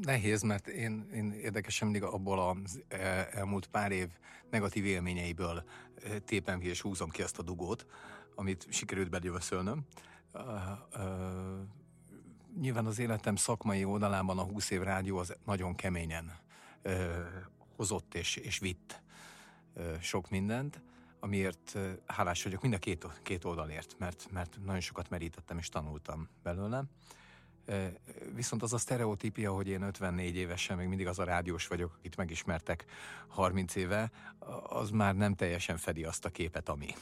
Nehéz, 0.00 0.42
mert 0.42 0.68
én, 0.68 1.08
én 1.12 1.32
érdekesen 1.32 1.88
mindig 1.88 2.08
abból 2.08 2.48
az 2.48 2.82
e, 2.88 3.28
elmúlt 3.32 3.66
pár 3.66 3.92
év 3.92 4.08
negatív 4.50 4.84
élményeiből 4.84 5.64
tépem 6.24 6.58
ki 6.58 6.68
és 6.68 6.80
húzom 6.80 7.10
ki 7.10 7.22
ezt 7.22 7.38
a 7.38 7.42
dugót, 7.42 7.86
amit 8.34 8.66
sikerült 8.70 9.10
begyövöszölnöm 9.10 9.86
nyilván 12.60 12.86
az 12.86 12.98
életem 12.98 13.36
szakmai 13.36 13.84
oldalában 13.84 14.38
a 14.38 14.42
20 14.42 14.70
év 14.70 14.82
rádió 14.82 15.16
az 15.18 15.36
nagyon 15.44 15.74
keményen 15.74 16.32
ö, 16.82 17.22
hozott 17.76 18.14
és, 18.14 18.36
és 18.36 18.58
vitt 18.58 19.02
ö, 19.74 19.94
sok 20.00 20.30
mindent, 20.30 20.80
amiért 21.20 21.72
ö, 21.74 21.90
hálás 22.06 22.42
vagyok 22.42 22.62
mind 22.62 22.74
a 22.74 22.78
két, 22.78 23.06
két 23.22 23.44
oldalért, 23.44 23.96
mert, 23.98 24.28
mert 24.30 24.58
nagyon 24.64 24.80
sokat 24.80 25.10
merítettem 25.10 25.58
és 25.58 25.68
tanultam 25.68 26.28
belőle. 26.42 26.84
Viszont 28.34 28.62
az 28.62 28.72
a 28.72 28.78
sztereotípia, 28.78 29.52
hogy 29.52 29.68
én 29.68 29.82
54 29.82 30.36
évesen 30.36 30.76
még 30.76 30.88
mindig 30.88 31.06
az 31.06 31.18
a 31.18 31.24
rádiós 31.24 31.66
vagyok, 31.66 31.94
akit 31.98 32.16
megismertek 32.16 32.84
30 33.28 33.74
éve, 33.74 34.10
az 34.62 34.90
már 34.90 35.14
nem 35.14 35.34
teljesen 35.34 35.76
fedi 35.76 36.04
azt 36.04 36.24
a 36.24 36.28
képet, 36.28 36.68
ami. 36.68 36.94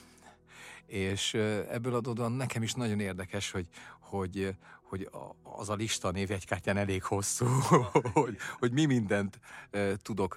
És 0.87 1.35
ebből 1.71 1.95
adódóan 1.95 2.33
nekem 2.33 2.63
is 2.63 2.73
nagyon 2.73 3.01
érdekes, 3.01 3.51
hogy, 3.51 3.67
hogy, 4.01 4.57
hogy 4.83 5.09
az 5.43 5.69
a 5.69 5.75
lista 5.75 6.11
névjegykártyán 6.11 6.77
elég 6.77 7.03
hosszú, 7.03 7.47
hogy, 8.13 8.37
hogy 8.59 8.73
mi 8.73 8.85
mindent 8.85 9.41
tudok 9.97 10.37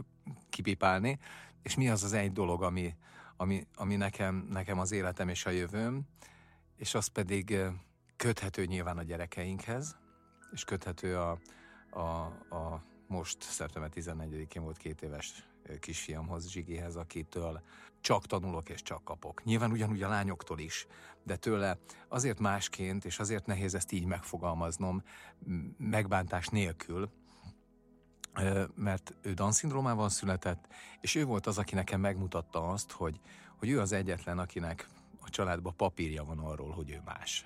kipipálni, 0.49 1.19
és 1.61 1.75
mi 1.75 1.89
az 1.89 2.03
az 2.03 2.13
egy 2.13 2.31
dolog, 2.31 2.63
ami, 2.63 2.95
ami, 3.37 3.67
ami 3.75 3.95
nekem, 3.95 4.47
nekem 4.49 4.79
az 4.79 4.91
életem 4.91 5.29
és 5.29 5.45
a 5.45 5.49
jövőm, 5.49 6.01
és 6.75 6.93
az 6.93 7.07
pedig 7.07 7.57
köthető 8.15 8.65
nyilván 8.65 8.97
a 8.97 9.03
gyerekeinkhez, 9.03 9.97
és 10.51 10.63
köthető 10.63 11.17
a, 11.17 11.39
a, 11.89 11.99
a 12.55 12.83
most 13.07 13.41
szeptember 13.41 13.91
14-én 13.95 14.63
volt 14.63 14.77
két 14.77 15.01
éves 15.01 15.52
kisfiamhoz, 15.79 16.47
Zsigihez, 16.47 16.95
akitől 16.95 17.61
csak 18.01 18.25
tanulok 18.25 18.69
és 18.69 18.81
csak 18.81 19.03
kapok. 19.03 19.43
Nyilván 19.43 19.71
ugyanúgy 19.71 20.03
a 20.03 20.07
lányoktól 20.07 20.59
is, 20.59 20.87
de 21.23 21.35
tőle 21.35 21.77
azért 22.07 22.39
másként, 22.39 23.05
és 23.05 23.19
azért 23.19 23.45
nehéz 23.45 23.75
ezt 23.75 23.91
így 23.91 24.05
megfogalmaznom, 24.05 25.03
megbántás 25.77 26.47
nélkül, 26.47 27.09
mert 28.75 29.13
ő 29.21 29.33
Down-szindrómával 29.33 30.09
született, 30.09 30.67
és 31.01 31.15
ő 31.15 31.25
volt 31.25 31.47
az, 31.47 31.57
aki 31.57 31.75
nekem 31.75 31.99
megmutatta 31.99 32.69
azt, 32.69 32.91
hogy, 32.91 33.19
hogy 33.57 33.69
ő 33.69 33.79
az 33.79 33.91
egyetlen, 33.91 34.39
akinek 34.39 34.87
a 35.21 35.29
családban 35.29 35.75
papírja 35.75 36.23
van 36.23 36.39
arról, 36.39 36.71
hogy 36.71 36.89
ő 36.89 37.01
más. 37.05 37.45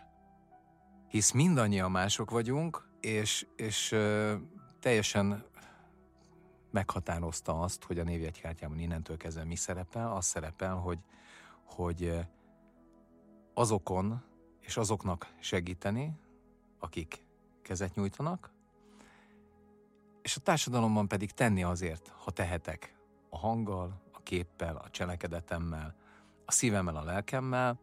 Hisz 1.07 1.31
mindannyian 1.31 1.91
mások 1.91 2.31
vagyunk, 2.31 2.89
és, 2.99 3.47
és 3.55 3.95
teljesen 4.79 5.45
meghatározta 6.69 7.59
azt, 7.59 7.83
hogy 7.83 7.99
a 7.99 8.03
névjegykártyában 8.03 8.79
innentől 8.79 9.17
kezdve 9.17 9.43
mi 9.43 9.55
szerepel. 9.55 10.11
Az 10.11 10.25
szerepel, 10.25 10.75
hogy, 10.75 10.99
hogy 11.63 12.19
azokon 13.53 14.23
és 14.59 14.77
azoknak 14.77 15.33
segíteni, 15.39 16.13
akik 16.79 17.23
kezet 17.61 17.95
nyújtanak, 17.95 18.51
és 20.21 20.35
a 20.35 20.39
társadalomban 20.39 21.07
pedig 21.07 21.31
tenni 21.31 21.63
azért, 21.63 22.07
ha 22.07 22.31
tehetek, 22.31 22.95
a 23.29 23.37
hanggal, 23.37 24.01
a 24.11 24.21
képpel, 24.23 24.75
a 24.75 24.89
cselekedetemmel, 24.89 25.95
a 26.45 26.51
szívemmel, 26.51 26.95
a 26.95 27.03
lelkemmel, 27.03 27.79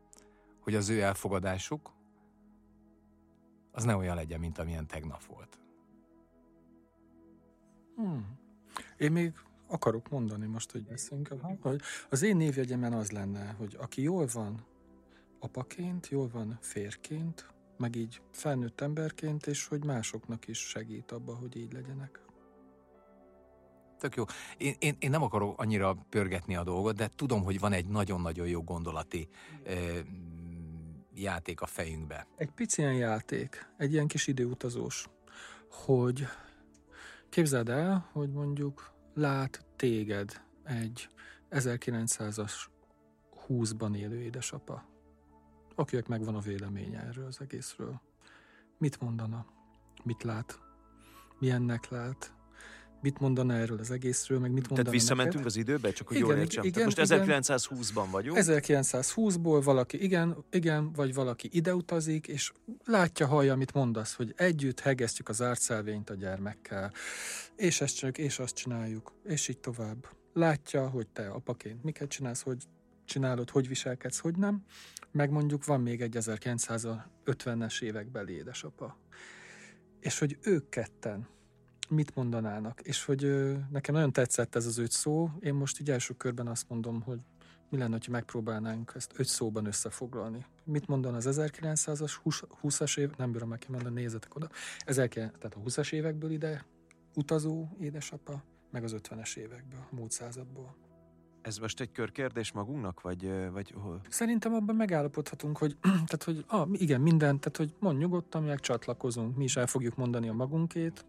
hogy 0.61 0.75
az 0.75 0.89
ő 0.89 1.03
elfogadásuk, 1.03 1.93
az 3.73 3.85
ne 3.85 3.97
olyan 3.97 4.15
legyen, 4.15 4.41
mint 4.41 4.59
amilyen 4.59 4.87
tegnap 4.87 5.25
volt. 5.25 5.59
Hmm. 7.97 8.39
Én 8.97 9.13
még 9.13 9.33
akarok 9.67 10.09
mondani 10.09 10.47
most, 10.47 10.71
hogy 10.71 10.85
beszélünk, 10.85 11.29
hogy 11.61 11.81
az 12.11 12.23
én 12.23 12.37
névjegyemen 12.37 12.93
az 12.93 13.11
lenne, 13.11 13.55
hogy 13.59 13.77
aki 13.81 14.03
jól 14.03 14.29
van 14.33 14.67
apaként, 15.41 16.09
jól 16.09 16.29
van 16.29 16.59
férként, 16.61 17.55
meg 17.79 17.97
így 17.97 18.21
felnőtt 18.33 18.81
emberként, 18.81 19.47
és 19.47 19.67
hogy 19.67 19.85
másoknak 19.85 20.49
is 20.49 20.59
segít 20.59 21.13
abba, 21.13 21.35
hogy 21.35 21.57
így 21.57 21.73
legyenek. 21.73 22.21
Tök 23.99 24.17
jó. 24.17 24.25
Én, 24.57 24.75
én, 24.79 24.97
én 24.99 25.11
nem 25.11 25.23
akarok 25.23 25.61
annyira 25.61 25.95
pörgetni 26.09 26.57
a 26.57 26.65
dolgot, 26.65 26.97
de 26.97 27.11
tudom, 27.17 27.43
hogy 27.43 27.61
van 27.61 27.73
egy 27.73 27.87
nagyon-nagyon 27.87 28.47
jó 28.47 28.63
gondolati 28.63 29.29
eh, 29.65 29.99
játék 31.15 31.61
a 31.61 31.67
fejünkbe. 31.67 32.27
Egy 32.37 32.51
pici 32.51 32.81
ilyen 32.81 32.95
játék, 32.95 33.69
egy 33.77 33.93
ilyen 33.93 34.07
kis 34.07 34.27
időutazós, 34.27 35.09
hogy 35.71 36.27
képzeld 37.35 37.69
el, 37.69 38.09
hogy 38.13 38.31
mondjuk 38.31 38.93
lát 39.15 39.65
téged 39.77 40.43
egy 40.65 41.09
1900-as 41.51 42.53
20-ban 43.49 43.97
élő 43.97 44.21
édesapa, 44.21 44.85
akinek 45.75 46.09
megvan 46.09 46.35
a 46.35 46.41
véleménye 46.41 47.01
erről 47.01 47.27
az 47.27 47.41
egészről. 47.41 48.01
Mit 48.79 49.01
mondana? 49.01 49.47
Mit 50.05 50.23
lát? 50.23 50.61
Milyennek 51.39 51.89
lát? 51.89 52.35
Mit 53.05 53.21
mondana 53.21 53.55
erről 53.55 53.79
az 53.79 53.91
egészről, 53.91 54.39
meg 54.39 54.51
mit 54.51 54.69
mondana 54.69 54.83
Tehát 54.83 55.01
visszamentünk 55.01 55.45
neked. 55.45 55.51
az 55.51 55.57
időbe, 55.57 55.93
csak 55.93 56.09
hogy 56.09 56.17
igen, 56.17 56.29
jól 56.29 56.39
értsem. 56.39 56.65
Igen, 56.65 56.85
most 56.85 56.99
1920-ban 57.01 58.07
vagyunk. 58.11 58.39
1920-ból 58.41 59.61
valaki 59.65 60.03
igen, 60.03 60.45
igen, 60.51 60.93
vagy 60.93 61.15
valaki 61.15 61.49
ide 61.53 61.75
utazik, 61.75 62.27
és 62.27 62.53
látja, 62.85 63.27
hallja, 63.27 63.53
amit 63.53 63.73
mondasz, 63.73 64.15
hogy 64.15 64.35
együtt 64.37 64.81
hegesztjük 64.81 65.29
az 65.29 65.43
ártszelvényt 65.43 66.11
a 66.11 66.15
gyermekkel, 66.15 66.93
és 67.57 67.81
ezt 67.81 67.97
csak, 67.97 68.19
és 68.19 68.39
azt 68.39 68.55
csináljuk, 68.55 69.13
és 69.25 69.49
így 69.49 69.59
tovább. 69.59 70.09
Látja, 70.33 70.89
hogy 70.89 71.07
te 71.07 71.29
apaként 71.29 71.83
miket 71.83 72.09
csinálsz, 72.09 72.43
hogy 72.43 72.63
csinálod, 73.05 73.51
hogy 73.51 73.69
viselkedsz, 73.69 74.19
hogy 74.19 74.37
nem. 74.37 74.65
Meg 75.13 75.31
mondjuk 75.31 75.65
van 75.65 75.81
még 75.81 76.01
egy 76.01 76.17
1950-es 76.21 77.83
évekbeli 77.83 78.33
édesapa. 78.33 78.99
És 80.01 80.19
hogy 80.19 80.39
ők 80.43 80.69
ketten 80.69 81.29
mit 81.89 82.15
mondanának. 82.15 82.81
És 82.81 83.05
hogy 83.05 83.25
ö, 83.25 83.55
nekem 83.71 83.95
nagyon 83.95 84.13
tetszett 84.13 84.55
ez 84.55 84.67
az 84.67 84.79
öt 84.79 84.91
szó, 84.91 85.31
én 85.41 85.55
most 85.55 85.81
így 85.81 85.91
első 85.91 86.15
körben 86.15 86.47
azt 86.47 86.69
mondom, 86.69 87.01
hogy 87.01 87.21
mi 87.71 87.79
lenne, 87.79 87.99
ha 88.05 88.11
megpróbálnánk 88.11 88.93
ezt 88.95 89.13
öt 89.17 89.27
szóban 89.27 89.67
összefoglalni. 89.67 90.47
Mit 90.65 90.87
mondan 90.87 91.15
az 91.15 91.29
1900-as, 91.31 92.13
20-as 92.63 92.99
év, 92.99 93.11
nem 93.17 93.33
bírom 93.33 93.49
meg 93.49 93.59
kimondani, 93.59 94.01
nézzetek 94.01 94.35
oda, 94.35 94.49
1900, 94.79 95.31
tehát 95.39 95.57
a 95.57 95.61
20-as 95.61 95.93
évekből 95.93 96.31
ide 96.31 96.65
utazó 97.15 97.69
édesapa, 97.81 98.43
meg 98.71 98.85
az 98.85 98.95
50-es 98.99 99.37
évekből, 99.37 99.81
a 99.91 99.95
múlt 99.95 100.11
századból. 100.11 100.77
Ez 101.43 101.59
most 101.59 101.81
egy 101.81 101.93
körkérdés 101.93 102.53
magunknak, 102.53 103.01
vagy, 103.01 103.31
vagy 103.53 103.75
hol? 103.77 104.01
Szerintem 104.09 104.55
abban 104.55 104.77
megállapodhatunk, 104.77 105.59
hogy, 105.59 105.77
tehát, 105.83 106.23
hogy 106.25 106.45
ah, 106.47 106.69
igen, 106.73 107.01
minden, 107.01 107.41
tehát, 107.41 107.57
hogy 107.57 107.75
mond 107.79 107.99
nyugodtan, 107.99 108.43
meg 108.43 108.61
csatlakozunk, 108.61 109.37
mi 109.37 109.45
is 109.45 109.57
el 109.57 109.67
fogjuk 109.67 109.97
mondani 109.97 110.29
a 110.29 110.33
magunkét, 110.33 111.05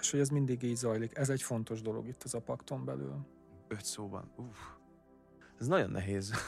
és 0.00 0.10
hogy 0.10 0.20
ez 0.20 0.28
mindig 0.28 0.62
így 0.62 0.76
zajlik. 0.76 1.16
Ez 1.16 1.30
egy 1.30 1.42
fontos 1.42 1.82
dolog 1.82 2.06
itt 2.06 2.22
az 2.22 2.34
a 2.34 2.40
pakton 2.40 2.84
belül. 2.84 3.26
Öt 3.68 3.84
szóban. 3.84 4.30
Uff. 4.36 4.58
Ez 5.60 5.66
nagyon 5.66 5.90
nehéz. 5.90 6.32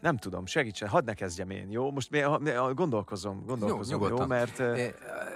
Nem 0.00 0.16
tudom, 0.16 0.46
segítsen, 0.46 0.88
hadd 0.88 1.04
ne 1.04 1.14
kezdjem 1.14 1.50
én, 1.50 1.70
jó? 1.70 1.90
Most 1.90 2.10
mi, 2.10 2.20
gondolkozom, 2.74 3.44
gondolkozom, 3.46 4.00
jó, 4.00 4.08
jó 4.08 4.26
mert... 4.26 4.62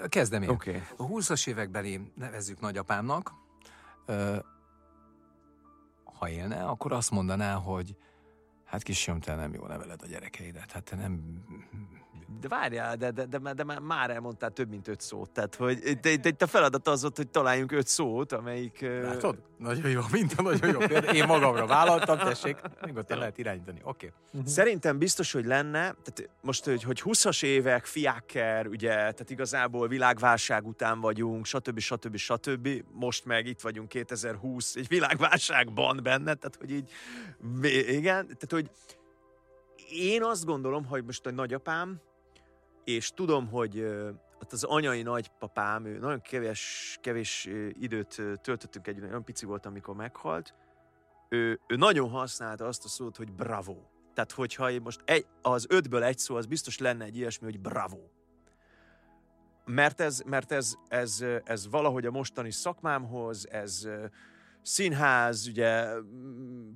Kezdem 0.09 0.43
én. 0.43 0.49
Okay. 0.49 0.83
A 0.97 1.07
20-as 1.07 1.49
évekbeli 1.49 2.13
nevezzük 2.15 2.61
nagyapámnak, 2.61 3.33
ha 6.05 6.29
élne, 6.29 6.65
akkor 6.65 6.93
azt 6.93 7.11
mondaná, 7.11 7.55
hogy 7.55 7.97
hát 8.65 8.83
kisfiam, 8.83 9.21
te 9.21 9.35
nem 9.35 9.55
jó 9.55 9.67
neveled 9.67 10.03
a 10.03 10.07
gyerekeidet, 10.07 10.73
hát 10.73 10.85
te 10.85 10.97
nem 10.97 11.45
de 12.41 12.49
várjál, 12.49 12.97
de, 12.97 13.11
de, 13.11 13.25
de, 13.25 13.53
de, 13.53 13.65
már 13.81 14.11
elmondtál 14.11 14.51
több, 14.51 14.69
mint 14.69 14.89
öt 14.89 15.01
szót. 15.01 15.31
Tehát, 15.31 15.55
hogy 15.55 15.79
de, 15.79 16.17
de, 16.17 16.31
de 16.31 16.45
a 16.45 16.47
feladat 16.47 16.89
az 16.89 17.01
volt, 17.01 17.17
hogy 17.17 17.29
találjunk 17.29 17.73
öt 17.73 17.87
szót, 17.87 18.33
amelyik... 18.33 18.81
Látod? 19.03 19.39
Nagyon 19.59 19.91
jó, 19.91 20.01
minden 20.13 20.45
nagyon 20.45 20.71
jó. 20.71 20.79
Például 20.79 21.15
én 21.15 21.27
magamra 21.27 21.67
vállaltam, 21.67 22.19
tessék, 22.19 22.61
nyugodtan 22.87 23.19
lehet 23.19 23.39
irányítani. 23.39 23.81
Oké. 23.83 24.07
Okay. 24.07 24.19
Uh-huh. 24.33 24.51
Szerintem 24.51 24.99
biztos, 24.99 25.33
hogy 25.33 25.45
lenne, 25.45 25.81
tehát 25.81 26.31
most, 26.41 26.65
hogy, 26.65 26.83
hogy 26.83 27.03
20-as 27.05 27.45
évek, 27.45 27.85
fiákker, 27.85 28.67
ugye, 28.67 28.95
tehát 28.95 29.31
igazából 29.31 29.89
világválság 29.89 30.67
után 30.67 31.01
vagyunk, 31.01 31.47
stb. 31.47 31.79
stb. 31.79 32.17
stb. 32.17 32.69
Most 32.93 33.25
meg 33.25 33.47
itt 33.47 33.61
vagyunk 33.61 33.89
2020, 33.89 34.75
egy 34.75 34.89
világválságban 34.89 36.01
benne, 36.03 36.35
tehát 36.35 36.57
hogy 36.59 36.71
így, 36.71 36.91
igen, 37.89 38.25
tehát 38.25 38.51
hogy 38.51 38.71
én 39.91 40.23
azt 40.23 40.45
gondolom, 40.45 40.85
hogy 40.85 41.05
most 41.05 41.27
a 41.27 41.31
nagyapám, 41.31 42.01
és 42.85 43.11
tudom, 43.11 43.49
hogy 43.49 43.87
az 44.51 44.65
anyai 44.65 45.03
nagypapám, 45.03 45.85
ő 45.85 45.99
nagyon 45.99 46.21
kevés, 46.21 46.99
kevés 47.01 47.49
időt 47.73 48.23
töltöttünk 48.43 48.87
egy, 48.87 49.03
olyan 49.03 49.25
pici 49.25 49.47
volt, 49.47 49.67
amikor 49.67 49.95
meghalt, 49.95 50.55
ő, 51.29 51.61
ő 51.67 51.77
nagyon 51.77 52.09
használta 52.09 52.67
azt 52.67 52.85
a 52.85 52.89
szót, 52.89 53.17
hogy 53.17 53.33
bravo. 53.33 53.77
Tehát, 54.15 54.33
hogyha 54.33 54.71
én 54.71 54.81
most 54.81 55.01
egy, 55.05 55.27
az 55.43 55.67
ötből 55.69 56.03
egy 56.03 56.19
szó, 56.19 56.37
az 56.37 56.47
biztos 56.47 56.79
lenne 56.79 57.05
egy 57.05 57.17
ilyesmi, 57.17 57.45
hogy 57.45 57.61
bravo. 57.61 58.01
Mert 59.65 60.01
ez, 60.01 60.23
mert 60.27 60.53
ez, 60.53 60.75
ez, 60.89 61.25
ez 61.45 61.69
valahogy 61.69 62.07
a 62.07 62.11
mostani 62.11 62.51
szakmámhoz, 62.51 63.49
ez 63.51 63.89
színház, 64.63 65.47
ugye 65.47 65.87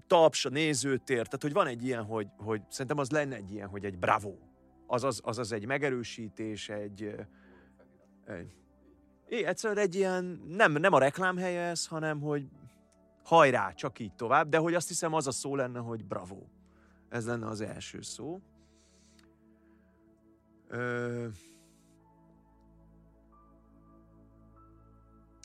taps, 0.07 0.45
a 0.45 0.49
nézőtér, 0.49 1.25
tehát 1.25 1.43
hogy 1.43 1.53
van 1.53 1.67
egy 1.67 1.85
ilyen, 1.85 2.05
hogy, 2.05 2.27
hogy 2.37 2.63
szerintem 2.69 2.99
az 2.99 3.11
lenne 3.11 3.37
egy 3.37 3.53
ilyen, 3.53 3.69
hogy 3.69 3.85
egy 3.85 3.99
bravo 3.99 4.48
azaz, 4.91 5.21
azaz 5.25 5.53
egy 5.53 5.67
megerősítés, 5.67 6.69
egy, 6.69 7.15
egy 8.27 8.59
É, 9.29 9.45
egyszerűen 9.45 9.79
egy 9.79 9.95
ilyen, 9.95 10.25
nem, 10.49 10.73
nem 10.73 10.93
a 10.93 10.99
reklámhelye 10.99 11.61
ez, 11.61 11.87
hanem 11.87 12.21
hogy 12.21 12.49
hajrá, 13.25 13.73
csak 13.73 13.99
így 13.99 14.15
tovább, 14.15 14.49
de 14.49 14.59
hogy 14.59 14.75
azt 14.75 14.89
hiszem 14.89 15.15
az 15.15 15.27
a 15.27 15.31
szó 15.31 15.57
lenne, 15.57 15.79
hogy 15.79 16.05
bravo. 16.05 16.43
Ez 17.09 17.27
lenne 17.27 17.47
az 17.47 17.61
első 17.61 18.03
szó. 18.03 18.41
Ö... 20.69 21.27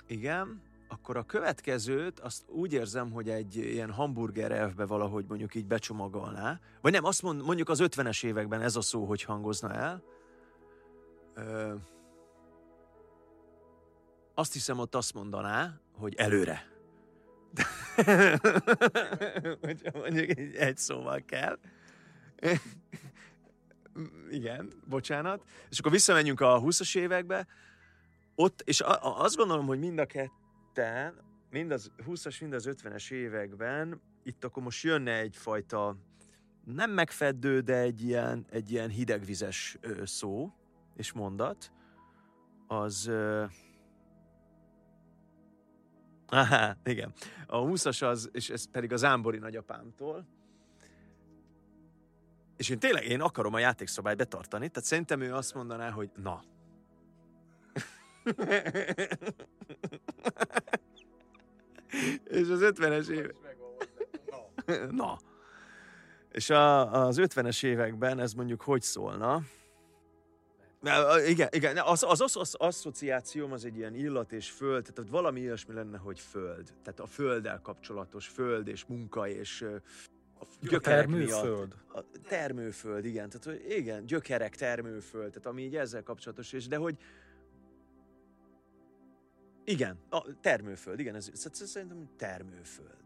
Igen, 0.08 0.62
akkor 0.94 1.18
a 1.18 1.24
következőt 1.24 2.20
azt 2.20 2.44
úgy 2.48 2.74
érzem, 2.74 3.12
hogy 3.12 3.30
egy 3.30 3.56
ilyen 3.56 3.92
hamburger 3.92 4.52
elfbe 4.52 4.86
valahogy 4.86 5.26
mondjuk 5.28 5.56
így 5.56 5.66
becsomagolná. 5.66 6.60
Vagy 6.82 6.92
nem, 6.92 7.06
azt 7.06 7.22
mond, 7.22 7.44
mondjuk 7.44 7.70
az 7.70 7.80
50-es 7.84 8.26
években 8.26 8.62
ez 8.62 8.76
a 8.76 8.82
szó, 8.82 9.06
hogy 9.06 9.24
hangozna 9.24 9.74
el. 9.74 10.04
Ö... 11.34 11.74
Azt 14.34 14.54
hiszem, 14.54 14.80
ott 14.80 14.96
azt 14.96 15.14
mondaná, 15.14 15.80
hogy 15.98 16.16
előre. 16.16 16.72
Hogyha 19.62 19.92
mondjuk 20.00 20.38
egy, 20.38 20.56
egy 20.56 20.78
szóval 20.78 21.24
kell. 21.26 21.60
Igen, 24.30 24.72
bocsánat. 24.88 25.44
És 25.70 25.80
akkor 25.80 25.92
visszamenjünk 25.92 26.42
a 26.42 26.62
20-as 26.62 26.98
évekbe. 26.98 27.48
Ott, 28.36 28.62
és 28.66 28.82
a, 28.82 29.04
a, 29.04 29.22
azt 29.24 29.36
gondolom, 29.36 29.66
hogy 29.66 29.80
mind 29.80 30.00
a 30.00 30.06
ketten, 30.74 31.14
mind 31.50 31.72
az 31.72 31.92
20-as, 32.08 32.42
mind 32.42 32.54
az 32.54 32.70
50-es 32.72 33.12
években, 33.12 34.02
itt 34.24 34.44
akkor 34.44 34.64
most 34.64 34.84
jönne 34.84 35.18
egyfajta 35.18 35.98
nem 36.66 36.92
megfeddő, 36.92 37.60
de 37.60 37.78
egy 37.78 38.02
ilyen, 38.02 38.46
egy 38.50 38.72
ilyen 38.72 38.90
hidegvizes 38.90 39.78
szó 40.04 40.54
és 40.96 41.12
mondat, 41.12 41.72
az 42.68 43.12
Aha, 46.28 46.76
igen. 46.84 47.14
A 47.48 47.58
20-as 47.58 48.10
az, 48.10 48.30
és 48.32 48.50
ez 48.50 48.72
pedig 48.72 48.94
az 48.94 49.04
Ámbori 49.04 49.38
nagyapámtól. 49.38 50.26
És 52.58 52.70
én 52.70 52.80
tényleg, 52.80 53.06
én 53.06 53.22
akarom 53.22 53.54
a 53.54 53.60
játékszabályt 53.60 54.18
betartani, 54.18 54.70
tehát 54.70 54.88
szerintem 54.88 55.22
ő 55.22 55.34
azt 55.34 55.54
mondaná, 55.54 55.90
hogy 55.90 56.12
na. 56.16 56.44
és 62.40 62.50
az 62.50 62.60
50-es 62.62 63.08
évek... 63.08 63.36
na. 64.92 65.20
És 66.32 66.50
a, 66.50 66.92
az 67.06 67.18
50-es 67.22 67.64
években 67.64 68.20
ez 68.20 68.34
mondjuk 68.34 68.62
hogy 68.62 68.82
szólna? 68.82 69.42
Igen, 71.28 71.48
igen. 71.52 71.78
Az, 71.78 72.04
az, 72.04 72.22
az, 72.22 72.36
az 72.36 72.56
asszociációm 72.56 73.52
az 73.52 73.66
egy 73.66 73.78
ilyen 73.78 73.96
illat 73.96 74.32
és 74.32 74.50
föld, 74.50 74.90
tehát 74.94 75.12
valami 75.12 75.40
ilyesmi 75.40 75.74
lenne, 75.74 75.98
hogy 75.98 76.20
föld. 76.20 76.74
Tehát 76.84 77.00
a 77.00 77.06
földdel 77.06 77.60
kapcsolatos 77.62 78.28
föld 78.28 78.68
és 78.68 78.86
munka 78.86 79.28
és 79.28 79.66
a 80.40 80.46
gyökerek 80.62 81.06
termőföld. 81.06 81.76
Miatt. 81.92 82.06
A 82.06 82.20
termőföld, 82.28 83.06
igen. 83.06 83.30
Tehát 83.30 83.46
hogy 83.46 83.72
igen, 83.78 84.06
gyökerek, 84.06 84.56
termőföld, 84.56 85.30
tehát 85.30 85.46
ami 85.46 85.62
így 85.62 85.76
ezzel 85.76 86.04
kapcsolatos, 86.04 86.54
és 86.54 86.68
de 86.68 86.76
hogy 86.76 86.98
igen, 89.66 90.00
a 90.10 90.40
termőföld, 90.42 91.00
igen, 91.00 91.16
ez, 91.16 91.30
ez 91.34 91.70
szerintem 91.70 92.10
termőföld. 92.18 93.04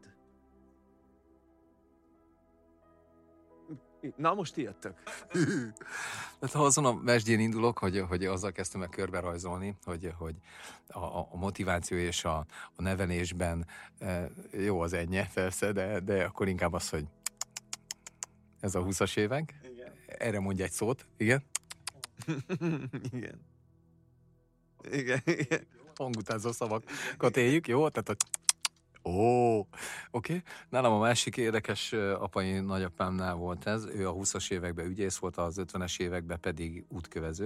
Na, 4.16 4.34
most 4.34 4.54
ti 4.54 4.62
jöttök. 4.62 5.04
Tehát 6.40 6.56
ha 6.56 6.64
azon 6.64 6.86
a 6.86 6.94
mesdjén 6.94 7.40
indulok, 7.40 7.78
hogy, 7.78 8.00
hogy 8.00 8.26
azzal 8.26 8.52
kezdtem 8.52 8.82
el 8.82 8.88
körbe 8.88 9.20
rajzolni, 9.20 9.78
hogy, 9.84 10.14
hogy 10.18 10.36
a, 10.88 11.18
a 11.18 11.36
motiváció 11.36 11.98
és 11.98 12.26
a, 12.26 12.38
a 12.76 12.82
nevelésben 12.82 13.68
e, 14.00 14.30
jó 14.52 14.80
az 14.80 14.94
ennyi, 14.94 15.22
persze, 15.34 15.72
de, 15.72 16.00
de 16.00 16.24
akkor 16.24 16.48
inkább 16.48 16.74
az, 16.74 16.90
hogy 16.90 17.06
ez 18.60 18.76
a 18.76 18.84
20-as 18.84 19.18
évek. 19.18 19.60
Igen. 19.74 19.94
Erre 20.08 20.40
mondja 20.40 20.66
egy 20.66 20.72
szót, 20.72 21.06
igen? 21.18 21.44
igen. 23.12 23.46
Igen, 24.92 25.22
igen. 25.26 25.68
Hangutázó 25.98 26.52
szavakat 26.52 27.38
éljük, 27.38 27.68
jó? 27.68 27.90
Tehát, 27.90 28.08
hogy 28.08 28.18
Ó, 29.08 29.60
oké. 29.60 29.68
Okay. 30.12 30.42
Nálam 30.70 30.94
a 30.94 31.00
másik 31.00 31.38
érdekes 31.38 31.94
apai 31.94 32.60
nagyapámnál 32.60 33.34
volt 33.36 33.68
ez. 33.68 33.86
Ő 33.86 34.08
a 34.08 34.14
20-as 34.14 34.52
években 34.52 34.86
ügyész 34.86 35.18
volt, 35.18 35.38
az 35.38 35.62
50-es 35.66 36.00
években 36.00 36.40
pedig 36.40 36.86
útkövező. 36.90 37.46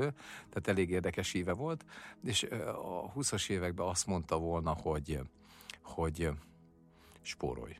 Tehát 0.49 0.67
elég 0.67 0.89
érdekes 0.89 1.33
éve 1.33 1.53
volt. 1.53 1.85
És 2.23 2.43
a 2.75 3.11
20-as 3.13 3.49
években 3.49 3.87
azt 3.87 4.07
mondta 4.07 4.37
volna, 4.37 4.73
hogy, 4.73 5.19
hogy 5.81 6.29
spórolj. 7.21 7.77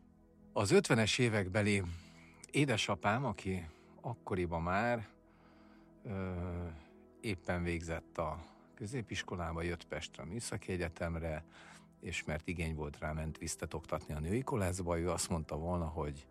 Az 0.53 0.71
50-es 0.73 1.19
évekbeli 1.19 1.83
édesapám, 2.51 3.25
aki 3.25 3.67
akkoriban 4.01 4.61
már 4.61 5.07
ö, 6.03 6.31
éppen 7.21 7.63
végzett 7.63 8.17
a 8.17 8.43
középiskolába, 8.81 9.61
jött 9.61 9.87
Pestre 9.87 10.23
a 10.23 10.25
Műszaki 10.25 10.71
Egyetemre, 10.71 11.43
és 11.99 12.23
mert 12.23 12.47
igény 12.47 12.75
volt 12.75 12.99
rá, 12.99 13.11
ment 13.11 13.37
visztet 13.37 13.73
oktatni 13.73 14.13
a 14.13 14.19
női 14.19 14.41
koleszba, 14.41 14.99
ő 14.99 15.09
azt 15.09 15.29
mondta 15.29 15.57
volna, 15.57 15.85
hogy 15.85 16.27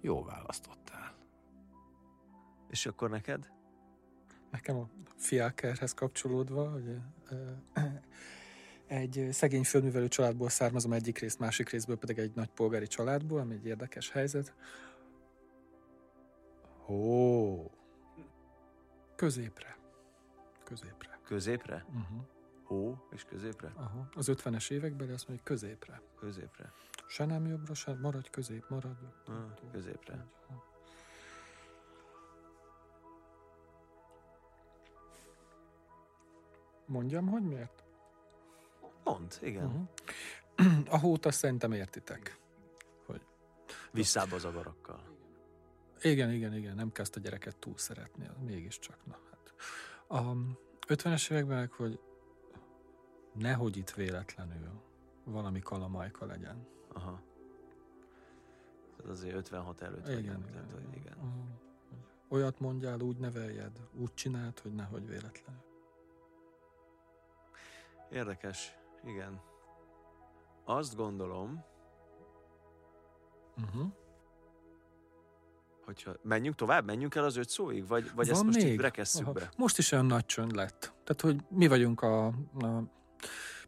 jó 0.00 0.24
választottál. 0.24 1.14
És 2.70 2.86
akkor 2.86 3.10
neked? 3.10 3.50
Nekem 4.50 4.76
a 4.76 4.88
fiákerhez 5.16 5.94
kapcsolódva, 5.94 6.70
hogy 6.70 6.96
egy 8.86 9.28
szegény 9.30 9.64
földművelő 9.64 10.08
családból 10.08 10.48
származom 10.48 10.92
egyik 10.92 11.18
részt, 11.18 11.38
másik 11.38 11.68
részből 11.68 11.98
pedig 11.98 12.18
egy 12.18 12.34
nagy 12.34 12.50
polgári 12.50 12.86
családból, 12.86 13.40
ami 13.40 13.54
egy 13.54 13.66
érdekes 13.66 14.10
helyzet. 14.10 14.54
Ó, 16.88 17.70
középre. 19.16 19.80
Középre. 20.72 21.18
Középre? 21.24 21.84
Uh-huh. 21.88 22.26
Hó 22.62 23.06
és 23.10 23.24
középre? 23.24 23.72
Aha. 23.76 24.08
Az 24.14 24.28
50-es 24.32 24.70
években 24.70 25.10
azt 25.10 25.28
mondja, 25.28 25.44
középre. 25.46 26.02
Középre. 26.18 26.72
Se 27.06 27.24
nem 27.24 27.46
jobbra, 27.46 27.74
se 27.74 27.94
maradj 27.94 28.30
közép, 28.30 28.64
maradj. 28.68 29.04
Ah, 29.26 29.70
középre. 29.72 30.26
Mondjam, 36.86 37.26
hogy 37.26 37.42
miért? 37.42 37.84
Mond, 39.04 39.38
igen. 39.40 39.64
Uh-huh. 39.64 40.94
A 40.94 40.98
hót 40.98 41.26
azt 41.26 41.38
szerintem 41.38 41.72
értitek. 41.72 42.38
Hogy... 43.06 43.26
Visszább 43.90 44.32
az 44.32 44.44
agarakkal. 44.44 45.02
Igen, 46.00 46.30
igen, 46.30 46.54
igen, 46.54 46.74
nem 46.74 46.92
kezd 46.92 47.16
a 47.16 47.20
gyereket 47.20 47.56
túl 47.56 47.78
szeretni, 47.78 48.30
mégiscsak. 48.44 49.06
Na, 49.06 49.18
hát. 49.30 49.54
A 50.12 50.36
50-es 50.86 51.30
években 51.30 51.70
hogy 51.76 52.00
nehogy 53.32 53.76
itt 53.76 53.90
véletlenül 53.90 54.80
valami 55.24 55.60
kalamajka 55.60 56.26
legyen. 56.26 56.66
Aha. 56.92 57.20
Ez 59.02 59.08
azért 59.08 59.34
56 59.34 59.80
előtt 59.80 60.08
igen, 60.08 60.18
igen, 60.18 60.42
tehát, 60.42 60.70
igen. 60.70 60.84
Hogy 60.84 60.96
igen. 60.96 61.18
Aha. 61.18 61.44
Olyat 62.28 62.60
mondjál, 62.60 63.00
úgy 63.00 63.16
neveljed, 63.16 63.88
úgy 63.92 64.14
csináld, 64.14 64.58
hogy 64.58 64.74
nehogy 64.74 65.08
véletlenül. 65.08 65.62
Érdekes, 68.10 68.76
igen. 69.04 69.40
Azt 70.64 70.96
gondolom, 70.96 71.64
uh-huh. 73.56 73.92
Hogyha 75.94 76.16
menjünk 76.22 76.56
tovább, 76.56 76.84
menjünk 76.84 77.14
el 77.14 77.24
az 77.24 77.36
öt 77.36 77.48
szóig, 77.48 77.86
vagy, 77.86 78.10
vagy 78.14 78.26
Van 78.26 78.34
ezt 78.34 78.44
most 78.44 78.62
még? 78.62 78.72
így 78.72 78.80
rekesszük 78.80 79.22
Aha. 79.22 79.32
be? 79.32 79.50
Most 79.56 79.78
is 79.78 79.92
olyan 79.92 80.06
nagy 80.06 80.26
csönd 80.26 80.54
lett. 80.54 80.92
Tehát, 81.04 81.20
hogy 81.20 81.40
mi 81.48 81.68
vagyunk 81.68 82.02
a, 82.02 82.26
a 82.26 82.82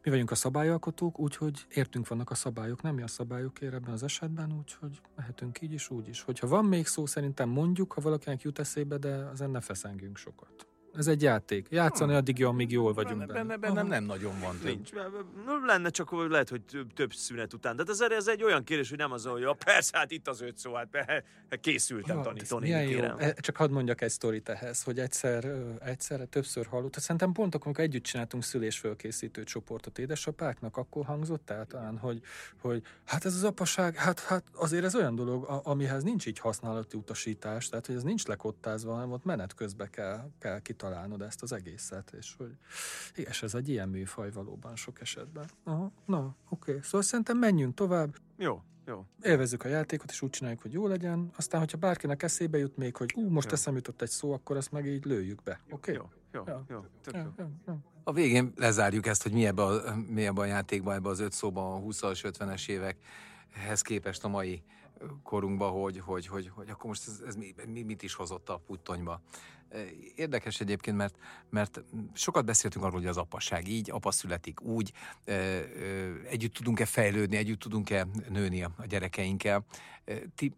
mi 0.03 0.11
vagyunk 0.11 0.31
a 0.31 0.35
szabályalkotók, 0.35 1.19
úgyhogy 1.19 1.65
értünk 1.69 2.07
vannak 2.07 2.29
a 2.29 2.35
szabályok, 2.35 2.81
nem 2.81 2.95
mi 2.95 3.01
a 3.01 3.07
szabályokért 3.07 3.73
ebben 3.73 3.93
az 3.93 4.03
esetben, 4.03 4.53
úgyhogy 4.59 5.01
mehetünk 5.15 5.61
így 5.61 5.73
is, 5.73 5.89
úgy 5.89 6.07
is. 6.07 6.21
Hogyha 6.21 6.47
van 6.47 6.65
még 6.65 6.87
szó, 6.87 7.05
szerintem 7.05 7.49
mondjuk, 7.49 7.93
ha 7.93 8.01
valakinek 8.01 8.41
jut 8.41 8.59
eszébe, 8.59 8.97
de 8.97 9.29
ezen 9.33 9.49
ne 9.49 9.61
feszengünk 9.61 10.17
sokat. 10.17 10.64
Ez 10.97 11.07
egy 11.07 11.21
játék. 11.21 11.67
Játszani 11.69 12.09
Hmm. 12.09 12.19
addig, 12.19 12.45
amíg 12.45 12.71
jól 12.71 12.93
vagyunk 12.93 13.17
Benne, 13.19 13.33
benne. 13.33 13.57
benne, 13.57 13.73
bennem 13.73 13.87
nem 13.87 14.03
nagyon 14.03 14.39
van. 14.39 14.59
Nincs. 14.63 14.89
Lenne 15.65 15.89
csak, 15.89 16.09
hogy 16.09 16.29
lehet, 16.29 16.49
hogy 16.49 16.61
több, 16.61 16.93
több 16.93 17.13
szünet 17.13 17.53
után. 17.53 17.75
De 17.75 17.83
ez, 17.87 18.01
ez 18.01 18.27
egy 18.27 18.43
olyan 18.43 18.63
kérdés, 18.63 18.89
hogy 18.89 18.97
nem 18.97 19.11
az, 19.11 19.25
hogy 19.25 19.41
ja, 19.41 19.53
persze, 19.65 19.97
hát 19.97 20.11
itt 20.11 20.27
az 20.27 20.41
öt 20.41 20.57
szó, 20.57 20.73
hát 20.73 20.89
be- 20.89 21.23
készültem 21.61 22.17
Ja, 22.17 22.23
tanítani, 22.23 22.61
milyen 22.65 22.81
jó. 22.83 22.89
kérem. 22.89 23.15
E, 23.19 23.33
Csak 23.33 23.55
hadd 23.57 23.71
mondjak 23.71 24.01
egy 24.01 24.09
sztorit 24.09 24.49
ehhez, 24.49 24.83
hogy 24.83 24.99
egyszer, 24.99 25.45
egyszerre, 25.85 26.25
többször 26.25 26.65
hallott. 26.65 26.93
Szerintem 26.99 27.31
pont 27.31 27.53
akkor, 27.55 27.65
amikor 27.65 27.83
együtt 27.83 28.03
csináltunk 28.03 28.43
szülésfölkészítő 28.43 29.43
csoportot 29.43 29.99
édesapáknak, 29.99 30.77
akkor 30.77 31.05
hangzott 31.05 31.49
el 31.49 31.65
talán, 31.65 31.97
hogy, 31.97 32.21
hogy 32.61 32.81
hát 33.05 33.25
ez 33.25 33.33
az 33.35 33.43
apaság, 33.43 33.95
hát, 33.95 34.19
hát 34.19 34.43
azért 34.55 34.83
ez 34.83 34.95
olyan 34.95 35.15
dolog, 35.15 35.43
amihez 35.63 36.03
nincs 36.03 36.25
így 36.25 36.39
használati 36.39 36.97
utasítás, 36.97 37.69
tehát 37.69 37.85
hogy 37.85 37.95
ez 37.95 38.03
nincs 38.03 38.25
lekottázva, 38.27 38.93
hanem 38.93 39.11
ott 39.11 39.23
menet 39.25 39.53
közben 39.53 39.89
kell, 39.89 40.29
kell 40.39 40.59
kitalálni 40.59 40.83
kitalálnod 40.85 41.21
ezt 41.21 41.41
az 41.41 41.51
egészet, 41.51 42.13
és 42.19 42.35
hogy 42.37 42.57
és 43.15 43.43
ez 43.43 43.53
egy 43.53 43.69
ilyen 43.69 43.89
műfaj 43.89 44.31
valóban 44.31 44.75
sok 44.75 45.01
esetben. 45.01 45.45
Aha, 45.63 45.91
na, 46.05 46.35
oké. 46.49 46.71
Okay. 46.71 46.81
Szóval 46.83 47.01
szerintem 47.01 47.37
menjünk 47.37 47.73
tovább. 47.73 48.15
Jó, 48.37 48.61
jó. 48.85 49.05
Élvezzük 49.21 49.63
a 49.63 49.67
játékot, 49.67 50.11
és 50.11 50.21
úgy 50.21 50.29
csináljuk, 50.29 50.61
hogy 50.61 50.73
jó 50.73 50.87
legyen. 50.87 51.31
Aztán, 51.37 51.59
hogyha 51.59 51.77
bárkinek 51.77 52.23
eszébe 52.23 52.57
jut 52.57 52.77
még, 52.77 52.95
hogy 52.95 53.13
ú, 53.15 53.29
most 53.29 53.47
jó. 53.47 53.53
eszem 53.53 53.75
jutott 53.75 54.01
egy 54.01 54.09
szó, 54.09 54.31
akkor 54.31 54.57
azt 54.57 54.71
meg 54.71 54.85
így 54.85 55.05
lőjük 55.05 55.43
be. 55.43 55.59
Oké? 55.69 55.91
Okay? 55.91 55.93
Jó, 55.93 56.09
jó, 56.31 56.43
jó. 56.47 56.63
jó. 56.69 56.85
jó, 57.13 57.19
jó, 57.37 57.45
jó. 57.67 57.73
A 58.03 58.13
végén 58.13 58.53
lezárjuk 58.55 59.05
ezt, 59.05 59.23
hogy 59.23 59.31
mi 59.31 59.45
ebbe 59.45 59.63
a, 59.63 59.95
mi 59.95 60.25
ebbe 60.25 60.41
a 60.41 60.45
játékban, 60.45 60.95
ebbe 60.95 61.09
az 61.09 61.19
öt 61.19 61.31
szóban 61.31 61.81
a 61.81 61.85
20-as, 61.85 62.33
50-es 62.39 62.69
évekhez 62.69 63.81
képest 63.81 64.23
a 64.23 64.27
mai 64.27 64.63
korunkba, 65.23 65.67
hogy, 65.67 65.99
hogy, 65.99 66.27
hogy, 66.27 66.51
hogy 66.55 66.69
akkor 66.69 66.85
most 66.85 67.07
ez, 67.07 67.21
ez 67.27 67.35
mi, 67.35 67.55
mi, 67.65 67.81
mit 67.81 68.03
is 68.03 68.13
hozott 68.13 68.49
a 68.49 68.57
puttonyba. 68.57 69.21
Érdekes 70.15 70.59
egyébként, 70.59 70.97
mert, 70.97 71.15
mert 71.49 71.83
sokat 72.13 72.45
beszéltünk 72.45 72.85
arról, 72.85 72.99
hogy 72.99 73.07
az 73.07 73.17
apasság 73.17 73.67
így, 73.67 73.91
apa 73.91 74.11
születik 74.11 74.61
úgy, 74.61 74.91
együtt 76.29 76.53
tudunk-e 76.53 76.85
fejlődni, 76.85 77.37
együtt 77.37 77.59
tudunk-e 77.59 78.07
nőni 78.29 78.63
a 78.63 78.85
gyerekeinkkel. 78.87 79.65
Ti 80.35 80.53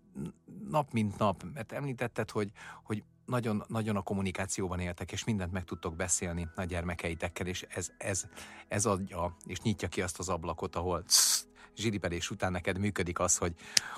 nap 0.69 0.91
mint 0.91 1.17
nap, 1.17 1.43
mert 1.53 1.71
említetted, 1.71 2.31
hogy, 2.31 2.51
hogy 2.83 3.03
nagyon, 3.25 3.63
nagyon 3.67 3.95
a 3.95 4.01
kommunikációban 4.01 4.79
éltek, 4.79 5.11
és 5.11 5.23
mindent 5.23 5.51
meg 5.51 5.63
tudtok 5.63 5.95
beszélni 5.95 6.47
a 6.55 6.63
gyermekeitekkel, 6.63 7.47
és 7.47 7.65
ez, 7.69 7.89
ez, 7.97 8.25
ez 8.67 8.85
adja, 8.85 9.35
és 9.45 9.61
nyitja 9.61 9.87
ki 9.87 10.01
azt 10.01 10.19
az 10.19 10.29
ablakot, 10.29 10.75
ahol 10.75 11.03
zsiripelés 11.77 12.29
után 12.29 12.51
neked 12.51 12.77
működik 12.77 13.19
az, 13.19 13.37
hogy, 13.37 13.53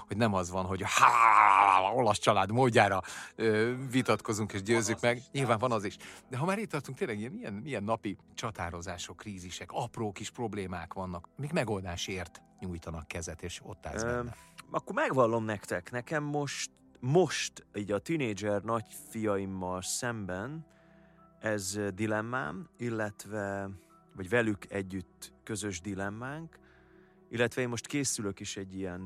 hogy 0.08 0.18
nem 0.18 0.34
az 0.34 0.50
van, 0.50 0.66
hogy 0.66 0.82
há, 0.86 1.92
olasz 1.94 2.20
család 2.20 2.52
módjára 2.52 3.02
ö, 3.36 3.74
vitatkozunk 3.92 4.54
és 4.54 4.62
győzzük 4.62 5.00
meg. 5.02 5.22
Nyilván 5.32 5.58
van 5.58 5.72
az 5.72 5.84
is. 5.84 5.98
De 6.30 6.38
ha 6.38 6.46
már 6.46 6.58
itt 6.58 6.70
tartunk, 6.70 6.98
tényleg 6.98 7.20
ilyen, 7.20 7.32
milyen, 7.32 7.54
milyen 7.54 7.84
napi 7.84 8.18
csatározások, 8.34 9.18
krízisek, 9.18 9.72
apró 9.72 10.12
kis 10.12 10.30
problémák 10.30 10.94
vannak, 10.94 11.28
mik 11.36 11.54
megoldásért 11.54 12.42
nyújtanak 12.60 13.08
kezet, 13.08 13.42
és 13.42 13.60
ott 13.64 13.86
állsz 13.86 14.04
benne. 14.04 14.36
Akkor 14.72 14.96
megvallom 14.96 15.46
nektek, 15.46 15.92
nekem 15.92 16.24
most, 16.24 16.72
most 17.00 17.66
így 17.76 17.92
a 17.92 18.00
tinédzser 18.00 18.62
nagyfiaimmal 18.62 19.82
szemben 19.82 20.66
ez 21.40 21.80
dilemmám, 21.94 22.70
illetve, 22.78 23.70
vagy 24.16 24.30
velük 24.30 24.72
együtt 24.72 25.34
közös 25.44 25.82
dilemmánk, 25.82 26.60
illetve 27.30 27.62
én 27.62 27.70
most 27.70 27.88
készülök 27.88 28.40
is 28.40 28.58
egy 28.58 28.76
ilyen, 28.76 29.02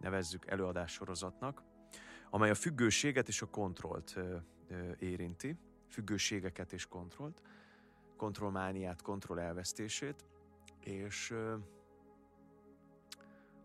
nevezzük 0.00 0.46
előadássorozatnak, 0.46 1.62
amely 2.30 2.50
a 2.50 2.54
függőséget 2.54 3.28
és 3.28 3.42
a 3.42 3.46
kontrollt 3.46 4.18
érinti, 4.98 5.56
függőségeket 5.88 6.72
és 6.72 6.86
kontrollt, 6.86 7.42
kontrollmániát, 8.16 9.02
kontroll 9.02 9.38
elvesztését, 9.38 10.24
és 10.80 11.34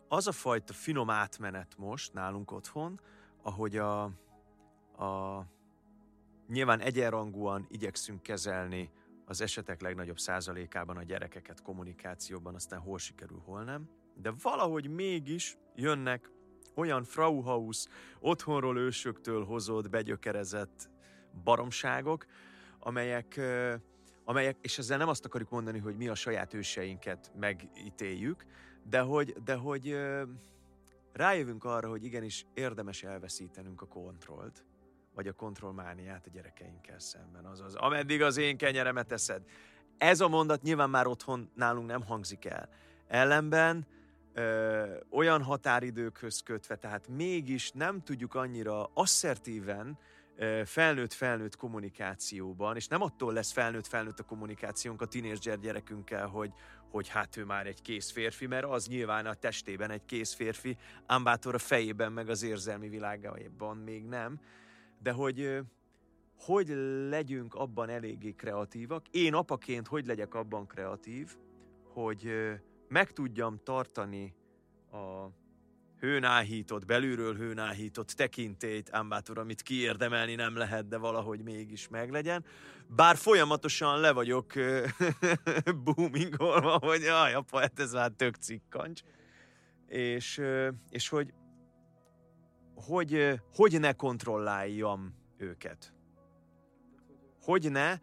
az 0.07 0.27
a 0.27 0.31
fajta 0.31 0.73
finom 0.73 1.09
átmenet 1.09 1.77
most 1.77 2.13
nálunk 2.13 2.51
otthon, 2.51 2.99
ahogy 3.41 3.77
a, 3.77 4.03
a 4.97 5.45
nyilván 6.47 6.79
egyenrangúan 6.79 7.67
igyekszünk 7.69 8.21
kezelni 8.21 8.91
az 9.25 9.41
esetek 9.41 9.81
legnagyobb 9.81 10.19
százalékában 10.19 10.97
a 10.97 11.03
gyerekeket 11.03 11.61
kommunikációban, 11.61 12.55
aztán 12.55 12.79
hol 12.79 12.97
sikerül, 12.97 13.41
hol 13.45 13.63
nem. 13.63 13.89
De 14.15 14.33
valahogy 14.41 14.89
mégis 14.89 15.57
jönnek 15.75 16.29
olyan 16.75 17.03
Frauhaus, 17.03 17.85
otthonról 18.19 18.77
ősöktől 18.77 19.45
hozott, 19.45 19.89
begyökerezett 19.89 20.89
baromságok, 21.43 22.25
amelyek, 22.79 23.39
amelyek, 24.23 24.57
és 24.61 24.77
ezzel 24.77 24.97
nem 24.97 25.07
azt 25.07 25.25
akarjuk 25.25 25.49
mondani, 25.49 25.79
hogy 25.79 25.97
mi 25.97 26.07
a 26.07 26.15
saját 26.15 26.53
őseinket 26.53 27.31
megítéljük, 27.39 28.45
de 28.83 28.99
hogy, 28.99 29.35
de 29.43 29.55
hogy 29.55 29.97
rájövünk 31.13 31.63
arra, 31.63 31.89
hogy 31.89 32.03
igenis 32.03 32.45
érdemes 32.53 33.03
elveszítenünk 33.03 33.81
a 33.81 33.87
kontrollt, 33.87 34.65
vagy 35.15 35.27
a 35.27 35.33
kontrollmániát 35.33 36.25
a 36.25 36.29
gyerekeinkkel 36.29 36.99
szemben. 36.99 37.45
Azaz, 37.45 37.75
ameddig 37.75 38.21
az 38.21 38.37
én 38.37 38.57
kenyeremet 38.57 39.11
eszed. 39.11 39.43
Ez 39.97 40.21
a 40.21 40.27
mondat 40.27 40.61
nyilván 40.61 40.89
már 40.89 41.07
otthon 41.07 41.51
nálunk 41.55 41.87
nem 41.87 42.03
hangzik 42.03 42.45
el. 42.45 42.69
Ellenben 43.07 43.87
ö, 44.33 44.97
olyan 45.09 45.43
határidőkhöz 45.43 46.41
kötve, 46.41 46.75
tehát 46.75 47.07
mégis 47.07 47.71
nem 47.71 48.03
tudjuk 48.03 48.35
annyira 48.35 48.89
asszertíven 48.93 49.97
felnőtt-felnőtt 50.65 51.55
kommunikációban, 51.55 52.75
és 52.75 52.87
nem 52.87 53.01
attól 53.01 53.33
lesz 53.33 53.51
felnőtt-felnőtt 53.51 54.19
a 54.19 54.23
kommunikációnk 54.23 55.01
a 55.01 55.05
tínézser 55.05 55.59
gyerekünkkel, 55.59 56.27
hogy, 56.27 56.53
hogy 56.89 57.07
hát 57.07 57.37
ő 57.37 57.45
már 57.45 57.67
egy 57.67 57.81
kész 57.81 58.11
férfi, 58.11 58.47
mert 58.47 58.65
az 58.65 58.87
nyilván 58.87 59.25
a 59.25 59.33
testében 59.33 59.89
egy 59.89 60.05
kész 60.05 60.33
férfi, 60.33 60.77
ám 61.05 61.25
a 61.25 61.57
fejében 61.57 62.11
meg 62.11 62.29
az 62.29 62.43
érzelmi 62.43 62.89
világában 62.89 63.77
még 63.77 64.05
nem 64.05 64.39
de 65.03 65.11
hogy 65.11 65.59
hogy 66.37 66.67
legyünk 67.09 67.53
abban 67.53 67.89
eléggé 67.89 68.31
kreatívak, 68.31 69.07
én 69.11 69.33
apaként 69.33 69.87
hogy 69.87 70.05
legyek 70.05 70.33
abban 70.33 70.67
kreatív, 70.67 71.35
hogy 71.83 72.31
meg 72.87 73.11
tudjam 73.11 73.59
tartani 73.63 74.35
a 74.91 75.27
hőnáhított, 75.99 76.85
belülről 76.85 77.35
hőnáhított 77.35 78.07
tekintélyt, 78.07 78.89
ámbátor, 78.91 79.37
amit 79.37 79.61
kiérdemelni 79.61 80.35
nem 80.35 80.55
lehet, 80.57 80.87
de 80.87 80.97
valahogy 80.97 81.43
mégis 81.43 81.87
meglegyen. 81.87 82.45
Bár 82.87 83.15
folyamatosan 83.15 83.99
le 83.99 84.11
vagyok 84.11 84.53
boomingolva, 85.83 86.77
hogy 86.77 87.01
jaj, 87.01 87.33
apa, 87.33 87.59
hát 87.59 87.79
ez 87.79 87.93
már 87.93 88.11
tök 88.11 88.35
cikkancs. 88.35 89.01
És, 89.87 90.41
és 90.89 91.09
hogy 91.09 91.33
hogy, 92.75 93.41
hogy 93.55 93.79
ne 93.79 93.93
kontrolláljam 93.93 95.13
őket. 95.37 95.93
Hogy 97.41 97.71
ne, 97.71 97.97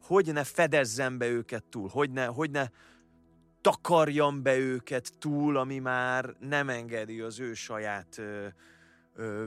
hogy 0.00 0.32
ne 0.32 0.44
fedezzem 0.44 1.18
be 1.18 1.28
őket 1.28 1.64
túl, 1.64 1.88
hogy 1.88 2.10
ne, 2.10 2.24
hogy 2.24 2.50
ne 2.50 2.68
takarjam 3.60 4.42
be 4.42 4.56
őket 4.56 5.12
túl, 5.18 5.56
ami 5.56 5.78
már 5.78 6.36
nem 6.40 6.68
engedi 6.68 7.20
az 7.20 7.40
ő 7.40 7.54
saját 7.54 8.18
ö, 8.18 8.46
ö, 9.14 9.44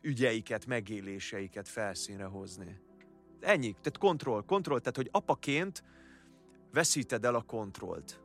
ügyeiket, 0.00 0.66
megéléseiket 0.66 1.68
felszínre 1.68 2.24
hozni. 2.24 2.80
Ennyi, 3.40 3.70
tehát 3.70 3.98
kontroll, 3.98 4.44
kontroll, 4.44 4.78
tehát 4.78 4.96
hogy 4.96 5.08
apaként 5.12 5.82
veszíted 6.72 7.24
el 7.24 7.34
a 7.34 7.42
kontrollt. 7.42 8.20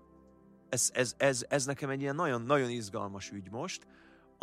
Ez, 0.70 0.90
ez, 0.94 1.14
ez, 1.18 1.46
ez 1.50 1.66
nekem 1.66 1.90
egy 1.90 2.02
ilyen 2.02 2.16
nagyon, 2.16 2.42
nagyon 2.42 2.70
izgalmas 2.70 3.32
ügy 3.32 3.52
most, 3.52 3.88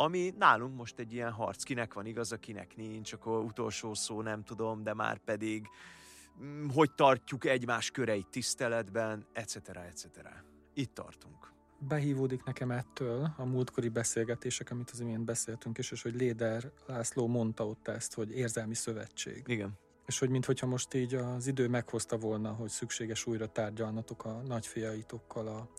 ami 0.03 0.33
nálunk 0.37 0.75
most 0.75 0.99
egy 0.99 1.13
ilyen 1.13 1.31
harc, 1.31 1.63
kinek 1.63 1.93
van 1.93 2.05
igaza, 2.05 2.37
kinek 2.37 2.75
nincs, 2.75 3.13
akkor 3.13 3.43
utolsó 3.43 3.93
szó 3.93 4.21
nem 4.21 4.43
tudom, 4.43 4.83
de 4.83 4.93
már 4.93 5.17
pedig 5.17 5.67
mm, 6.43 6.67
hogy 6.69 6.91
tartjuk 6.91 7.45
egymás 7.45 7.91
köreit 7.91 8.27
tiszteletben, 8.27 9.25
etc. 9.33 9.55
etc. 9.69 10.07
Itt 10.73 10.93
tartunk. 10.93 11.51
Behívódik 11.79 12.43
nekem 12.43 12.71
ettől 12.71 13.33
a 13.37 13.45
múltkori 13.45 13.89
beszélgetések, 13.89 14.71
amit 14.71 14.89
az 14.89 14.99
imént 14.99 15.25
beszéltünk 15.25 15.77
is, 15.77 15.91
és 15.91 16.01
hogy 16.01 16.15
Léder 16.15 16.71
László 16.85 17.27
mondta 17.27 17.67
ott 17.67 17.87
ezt, 17.87 18.13
hogy 18.13 18.31
érzelmi 18.31 18.75
szövetség. 18.75 19.43
Igen. 19.45 19.79
És 20.05 20.19
hogy 20.19 20.29
mintha 20.29 20.67
most 20.67 20.93
így 20.93 21.13
az 21.13 21.47
idő 21.47 21.67
meghozta 21.67 22.17
volna, 22.17 22.51
hogy 22.51 22.69
szükséges 22.69 23.25
újra 23.25 23.47
tárgyalnatok 23.47 24.25
a 24.25 24.41
nagyfiaitokkal 24.47 25.47
a 25.47 25.69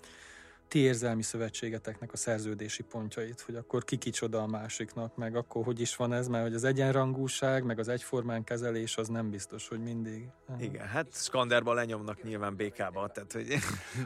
ti 0.75 0.81
érzelmi 0.81 1.23
szövetségeteknek 1.23 2.13
a 2.13 2.17
szerződési 2.17 2.83
pontjait, 2.83 3.41
hogy 3.41 3.55
akkor 3.55 3.85
ki 3.85 3.97
kicsoda 3.97 4.43
a 4.43 4.47
másiknak, 4.47 5.17
meg 5.17 5.37
akkor 5.37 5.65
hogy 5.65 5.81
is 5.81 5.97
van 5.97 6.13
ez, 6.13 6.29
mert 6.29 6.45
hogy 6.45 6.55
az 6.55 6.65
egyenrangúság, 6.65 7.65
meg 7.65 7.79
az 7.79 7.89
egyformán 7.89 8.45
kezelés 8.45 8.97
az 8.97 9.09
nem 9.09 9.31
biztos, 9.31 9.69
hogy 9.69 9.83
mindig. 9.83 10.29
Igen, 10.61 10.87
hát 10.87 11.07
Skanderba 11.13 11.73
lenyomnak 11.73 12.23
nyilván 12.23 12.57
békába, 12.57 13.09
tehát 13.09 13.33
hogy... 13.33 13.47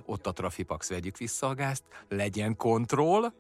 Ott 0.05 0.27
a 0.27 0.33
trafipax 0.33 0.89
vegyük 0.89 1.17
vissza 1.17 1.47
a 1.47 1.55
gázt, 1.55 1.83
legyen 2.09 2.57
kontroll, 2.57 3.33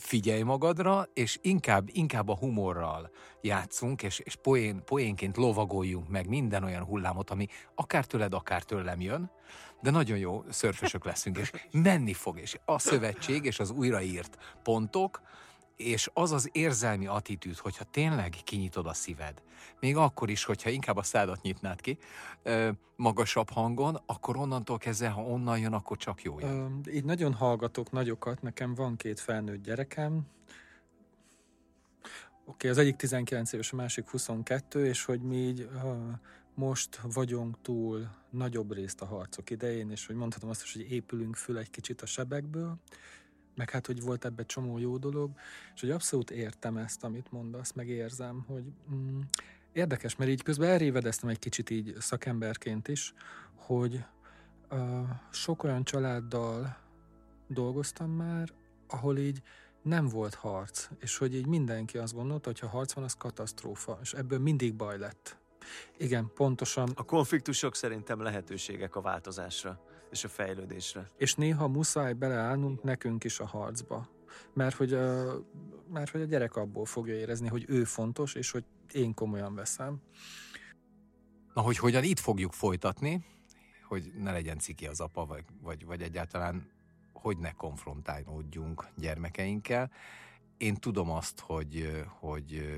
figyelj 0.00 0.42
magadra, 0.42 1.06
és 1.14 1.38
inkább, 1.42 1.88
inkább 1.92 2.28
a 2.28 2.36
humorral 2.36 3.10
játszunk, 3.40 4.02
és, 4.02 4.18
és 4.18 4.36
poén, 4.36 4.84
poénként 4.84 5.36
lovagoljunk 5.36 6.08
meg 6.08 6.28
minden 6.28 6.64
olyan 6.64 6.84
hullámot, 6.84 7.30
ami 7.30 7.46
akár 7.74 8.04
tőled, 8.04 8.34
akár 8.34 8.62
tőlem 8.62 9.00
jön, 9.00 9.30
de 9.82 9.90
nagyon 9.90 10.18
jó 10.18 10.44
szörfösök 10.48 11.04
leszünk, 11.04 11.38
és 11.38 11.50
menni 11.70 12.12
fog, 12.12 12.38
és 12.38 12.58
a 12.64 12.78
szövetség 12.78 13.44
és 13.44 13.58
az 13.58 13.70
újraírt 13.70 14.38
pontok, 14.62 15.20
és 15.80 16.10
az 16.14 16.32
az 16.32 16.48
érzelmi 16.52 17.06
attitűd, 17.06 17.56
hogyha 17.56 17.84
tényleg 17.84 18.36
kinyitod 18.44 18.86
a 18.86 18.92
szíved, 18.92 19.42
még 19.80 19.96
akkor 19.96 20.30
is, 20.30 20.44
hogyha 20.44 20.70
inkább 20.70 20.96
a 20.96 21.02
szádat 21.02 21.42
nyitnád 21.42 21.80
ki, 21.80 21.98
magasabb 22.96 23.50
hangon, 23.50 24.02
akkor 24.06 24.36
onnantól 24.36 24.78
kezdve, 24.78 25.08
ha 25.08 25.22
onnan 25.22 25.58
jön, 25.58 25.72
akkor 25.72 25.96
csak 25.96 26.22
jó. 26.22 26.38
Így 26.92 27.04
nagyon 27.04 27.34
hallgatok 27.34 27.90
nagyokat, 27.90 28.42
nekem 28.42 28.74
van 28.74 28.96
két 28.96 29.20
felnőtt 29.20 29.62
gyerekem, 29.62 30.26
Oké, 32.44 32.68
okay, 32.68 32.70
az 32.70 32.86
egyik 32.86 32.96
19 32.96 33.52
éves, 33.52 33.72
a 33.72 33.76
másik 33.76 34.08
22, 34.08 34.86
és 34.86 35.04
hogy 35.04 35.20
mi 35.20 35.36
így 35.36 35.60
uh, 35.60 35.92
most 36.54 37.00
vagyunk 37.12 37.56
túl 37.62 38.10
nagyobb 38.30 38.72
részt 38.72 39.00
a 39.00 39.06
harcok 39.06 39.50
idején, 39.50 39.90
és 39.90 40.06
hogy 40.06 40.16
mondhatom 40.16 40.50
azt 40.50 40.62
is, 40.62 40.72
hogy 40.72 40.92
épülünk 40.92 41.36
föl 41.36 41.58
egy 41.58 41.70
kicsit 41.70 42.02
a 42.02 42.06
sebekből, 42.06 42.76
meg 43.60 43.70
hát, 43.70 43.86
hogy 43.86 44.02
volt 44.02 44.24
ebbe 44.24 44.42
csomó 44.42 44.78
jó 44.78 44.96
dolog, 44.96 45.30
és 45.74 45.80
hogy 45.80 45.90
abszolút 45.90 46.30
értem 46.30 46.76
ezt, 46.76 47.04
amit 47.04 47.32
mondasz, 47.32 47.72
meg 47.72 47.88
érzem, 47.88 48.44
hogy 48.46 48.64
mm, 48.94 49.20
érdekes, 49.72 50.16
mert 50.16 50.30
így 50.30 50.42
közben 50.42 50.68
elrévedeztem 50.68 51.28
egy 51.28 51.38
kicsit 51.38 51.70
így 51.70 51.94
szakemberként 51.98 52.88
is, 52.88 53.14
hogy 53.54 54.04
uh, 54.70 55.08
sok 55.30 55.64
olyan 55.64 55.84
családdal 55.84 56.76
dolgoztam 57.46 58.10
már, 58.10 58.48
ahol 58.88 59.18
így 59.18 59.42
nem 59.82 60.08
volt 60.08 60.34
harc, 60.34 60.88
és 60.98 61.16
hogy 61.16 61.34
így 61.34 61.46
mindenki 61.46 61.98
azt 61.98 62.14
gondolta, 62.14 62.48
hogy 62.48 62.58
ha 62.58 62.68
harc 62.68 62.92
van, 62.92 63.04
az 63.04 63.14
katasztrófa, 63.14 63.98
és 64.02 64.12
ebből 64.12 64.38
mindig 64.38 64.74
baj 64.74 64.98
lett. 64.98 65.38
Igen, 65.96 66.30
pontosan. 66.34 66.92
A 66.94 67.04
konfliktusok 67.04 67.74
szerintem 67.74 68.22
lehetőségek 68.22 68.96
a 68.96 69.00
változásra 69.00 69.89
és 70.10 70.24
a 70.24 70.28
fejlődésre. 70.28 71.10
És 71.16 71.34
néha 71.34 71.68
muszáj 71.68 72.12
beleállnunk 72.12 72.82
nekünk 72.82 73.24
is 73.24 73.40
a 73.40 73.46
harcba. 73.46 74.08
Mert 74.52 74.76
hogy, 74.76 74.92
a, 74.92 75.38
mert 75.92 76.10
hogy 76.10 76.20
a 76.20 76.24
gyerek 76.24 76.56
abból 76.56 76.84
fogja 76.84 77.14
érezni, 77.14 77.48
hogy 77.48 77.64
ő 77.68 77.84
fontos, 77.84 78.34
és 78.34 78.50
hogy 78.50 78.64
én 78.92 79.14
komolyan 79.14 79.54
veszem. 79.54 80.02
Na, 81.54 81.62
hogy 81.62 81.76
hogyan 81.76 82.02
itt 82.02 82.18
fogjuk 82.18 82.52
folytatni, 82.52 83.24
hogy 83.84 84.12
ne 84.18 84.32
legyen 84.32 84.58
ciki 84.58 84.86
az 84.86 85.00
apa, 85.00 85.26
vagy, 85.26 85.44
vagy, 85.62 85.84
vagy 85.84 86.02
egyáltalán 86.02 86.70
hogy 87.12 87.38
ne 87.38 87.52
konfrontálódjunk 87.52 88.86
gyermekeinkkel. 88.96 89.90
Én 90.56 90.74
tudom 90.74 91.10
azt, 91.10 91.40
hogy, 91.40 92.04
hogy 92.18 92.76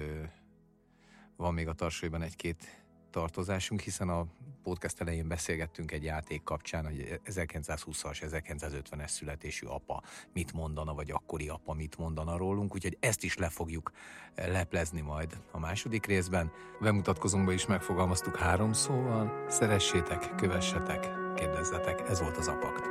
van 1.37 1.55
még 1.55 1.69
a 1.69 1.73
tarsaiban 1.73 2.23
egy-két 2.23 2.82
tartozásunk, 3.13 3.81
hiszen 3.81 4.09
a 4.09 4.27
podcast 4.63 5.01
elején 5.01 5.29
beszélgettünk 5.29 5.93
egy 5.93 6.05
játék 6.05 6.43
kapcsán, 6.43 6.85
hogy 6.85 7.21
1920-as, 7.25 8.43
1950-es 8.45 9.09
születésű 9.09 9.67
apa 9.67 10.03
mit 10.33 10.53
mondana, 10.53 10.95
vagy 10.95 11.11
akkori 11.11 11.49
apa 11.49 11.75
mit 11.75 11.99
mondana 11.99 12.37
rólunk, 12.37 12.75
úgyhogy 12.75 12.97
ezt 13.01 13.25
is 13.25 13.37
le 13.37 13.49
fogjuk 13.49 13.93
leplezni 14.35 15.01
majd 15.01 15.41
a 15.51 15.59
második 15.59 16.07
részben. 16.07 16.53
Bemutatkozónkban 16.81 17.55
is 17.55 17.67
megfogalmaztuk 17.67 18.37
három 18.37 18.73
szóval, 18.73 19.45
szeressétek, 19.49 20.35
kövessetek, 20.35 21.11
kérdezzetek, 21.35 22.09
ez 22.09 22.21
volt 22.21 22.37
az 22.37 22.49
apakt. 22.49 22.87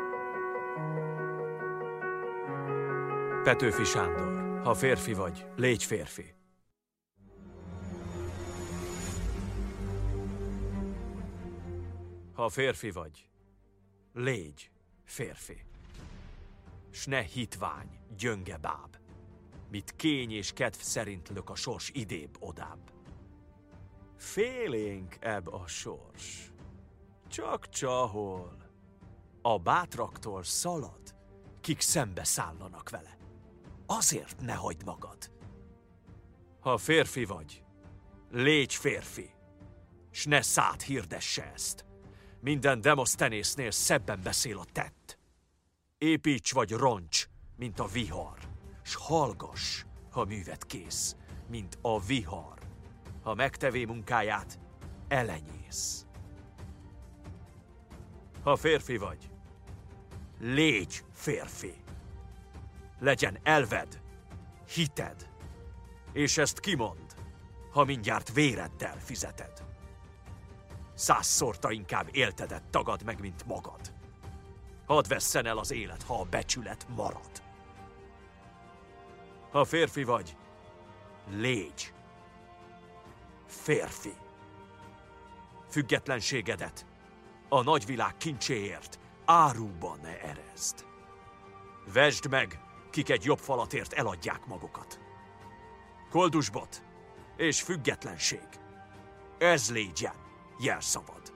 Petőfi 3.44 3.84
Sándor, 3.84 4.62
ha 4.64 4.74
férfi 4.74 5.14
vagy, 5.14 5.46
légy 5.56 5.84
férfi. 5.84 6.41
Ha 12.42 12.50
férfi 12.50 12.92
vagy, 12.92 13.30
légy 14.14 14.72
férfi. 15.04 15.66
S 16.92 17.06
ne 17.06 17.22
hitvány, 17.22 18.00
gyönge 18.18 18.58
báb, 18.58 18.98
mit 19.70 19.96
kény 19.96 20.32
és 20.32 20.54
kedv 20.54 20.78
szerint 20.78 21.30
lök 21.30 21.50
a 21.50 21.56
sors 21.56 21.90
idébb 21.94 22.38
odább. 22.40 22.92
Félénk 24.16 25.18
ebb 25.20 25.48
a 25.48 25.68
sors, 25.68 26.52
csak 27.28 27.70
csahol, 27.70 28.58
a 29.42 29.60
bátraktól 29.60 30.44
szalad, 30.44 31.16
kik 31.60 31.82
szembe 31.82 32.24
szállanak 32.24 32.90
vele. 32.90 33.18
Azért 33.86 34.42
ne 34.42 34.54
hagyd 34.54 34.86
magad. 34.86 35.32
Ha 36.60 36.78
férfi 36.78 37.26
vagy, 37.26 37.64
légy 38.32 38.74
férfi, 38.74 39.34
s 40.12 40.26
ne 40.26 40.42
szát 40.42 40.82
hirdesse 40.82 41.52
ezt. 41.52 41.90
Minden 42.44 42.82
Demosztenésznél 42.82 43.72
szebben 43.72 44.20
beszél 44.24 44.58
a 44.58 44.66
tett. 44.72 45.18
Építs 45.98 46.54
vagy 46.54 46.72
roncs, 46.72 47.26
mint 47.58 47.80
a 47.80 47.86
vihar, 47.86 48.38
s 48.84 48.96
hallgass, 48.96 49.84
ha 50.12 50.26
művet 50.26 50.66
kész, 50.66 51.16
mint 51.50 51.78
a 51.82 52.00
vihar, 52.00 52.60
ha 53.24 53.34
megtevé 53.34 53.86
munkáját, 53.86 54.60
elenyész. 55.08 56.06
Ha 58.44 58.56
férfi 58.56 58.98
vagy, 58.98 59.30
légy 60.40 61.04
férfi. 61.12 61.74
Legyen 63.00 63.40
elved, 63.44 64.02
hited, 64.74 65.30
és 66.14 66.38
ezt 66.38 66.60
kimond, 66.60 67.16
ha 67.72 67.84
mindjárt 67.84 68.34
véreddel 68.34 69.00
fizeted 69.00 69.61
százszorta 71.02 71.72
inkább 71.72 72.08
éltedet 72.12 72.64
tagad 72.70 73.04
meg, 73.04 73.20
mint 73.20 73.46
magad. 73.46 73.94
Hadd 74.86 75.08
vesszen 75.08 75.46
el 75.46 75.58
az 75.58 75.72
élet, 75.72 76.04
ha 76.04 76.20
a 76.20 76.24
becsület 76.24 76.88
marad. 76.96 77.44
Ha 79.52 79.66
férfi 79.66 80.04
vagy, 80.04 80.38
légy. 81.30 81.94
Férfi. 83.46 84.14
Függetlenségedet 85.70 86.86
a 87.50 87.62
nagyvilág 87.62 88.18
kincséért 88.18 89.00
áruban 89.26 90.00
ne 90.02 90.22
erezd. 90.22 90.86
Vesd 91.94 92.30
meg, 92.30 92.60
kik 92.90 93.10
egy 93.10 93.24
jobb 93.24 93.40
falatért 93.40 93.94
eladják 93.94 94.46
magukat. 94.46 95.00
Koldusbot 96.10 96.84
és 97.38 97.62
függetlenség. 97.62 98.48
Ez 99.38 99.72
légyen 99.72 100.21
jelszavad. 100.62 101.34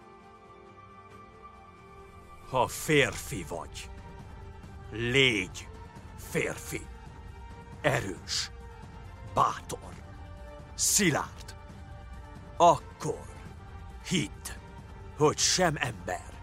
Ha 2.49 2.67
férfi 2.67 3.45
vagy, 3.47 3.89
légy 4.91 5.67
férfi. 6.17 6.87
Erős, 7.81 8.51
bátor, 9.33 9.93
szilárd. 10.73 11.55
Akkor 12.57 13.25
hidd, 14.07 14.47
hogy 15.17 15.37
sem 15.37 15.75
ember, 15.77 16.33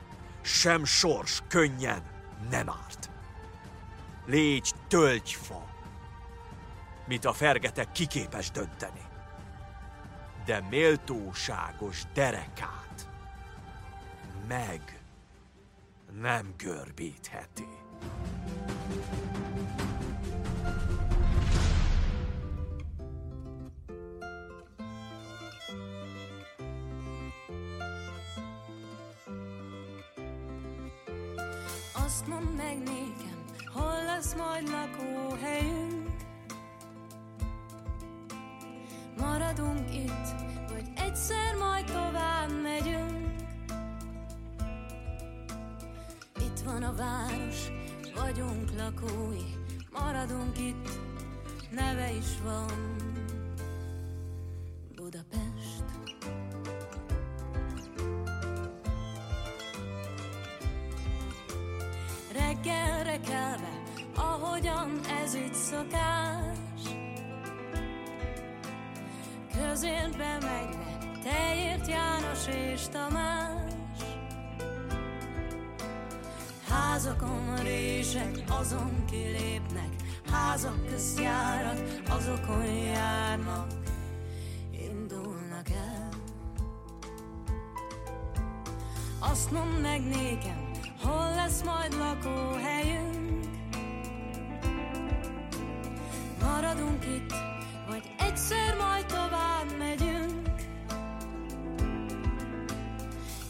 sem 0.41 0.85
sors 0.85 1.43
könnyen 1.49 2.03
nem 2.51 2.71
árt. 2.71 3.11
Légy 4.27 4.73
tölgyfa, 4.89 5.65
mit 7.07 7.25
a 7.25 7.33
fergetek 7.33 7.93
kiképes 7.93 8.51
dönteni 8.51 9.11
de 10.45 10.61
méltóságos 10.71 12.03
derekát 12.15 13.09
meg 14.49 15.03
nem 16.21 16.55
görbítheti. 16.57 17.82
Város, 47.33 47.71
vagyunk 48.15 48.71
lakói, 48.77 49.45
maradunk 49.93 50.59
itt, 50.59 50.89
neve 51.71 52.13
is 52.13 52.41
van. 52.45 52.97
Budapest. 54.95 55.85
Reggelre 62.33 63.21
kelve, 63.21 63.83
ahogyan 64.15 65.01
ez 65.25 65.35
itt 65.35 65.55
szokás. 65.55 66.41
közérbe 69.53 70.39
megyve, 70.41 70.99
te 71.23 71.55
ért 71.55 71.89
János 71.89 72.47
és 72.47 72.89
Tamás. 72.89 73.62
Házakon 76.73 77.57
rések, 77.63 78.39
azon 78.61 79.05
kilépnek, 79.11 79.89
házak 80.31 80.87
közjárat, 80.87 81.83
azokon 82.09 82.65
járnak, 82.65 83.67
indulnak 84.71 85.69
el. 85.71 86.09
Azt 89.19 89.51
mondd 89.51 89.81
meg 89.81 90.01
nékem, 90.03 90.71
hol 91.03 91.35
lesz 91.35 91.63
majd 91.63 91.95
lakóhelyünk? 91.99 93.47
Maradunk 96.41 97.05
itt, 97.05 97.35
vagy 97.89 98.15
egyszer 98.19 98.77
majd 98.77 99.07
tovább 99.07 99.79
megyünk? 99.79 100.51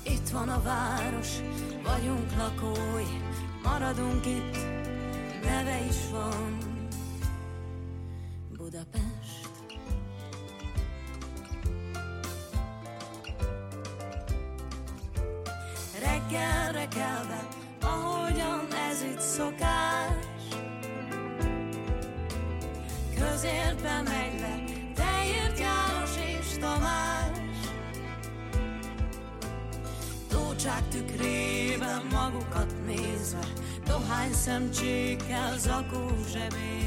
Itt 0.02 0.28
van 0.28 0.48
a 0.48 0.62
város, 0.62 1.28
vagyunk 1.84 2.36
lakói, 2.36 3.04
maradunk 3.62 4.26
itt, 4.26 4.56
neve 5.42 5.84
is 5.88 5.96
van. 6.10 6.58
Budapest. 8.56 9.50
Reggelre 16.00 16.88
kelve, 16.88 17.48
ahogyan 17.80 18.66
ez 18.90 19.02
itt 19.02 19.20
szokás, 19.20 20.24
közérbe 23.18 24.02
megy 24.02 24.40
szabadság 30.62 30.88
tükrében 30.88 32.02
magukat 32.12 32.74
nézve, 32.86 33.46
dohány 33.86 34.32
szemcsékkel 34.32 35.58
zakó 35.58 36.10
zsebén. 36.32 36.81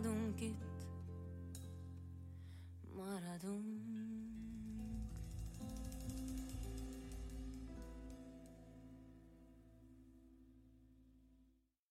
donc 0.00 0.42
été 0.42 0.46
um 0.46 0.69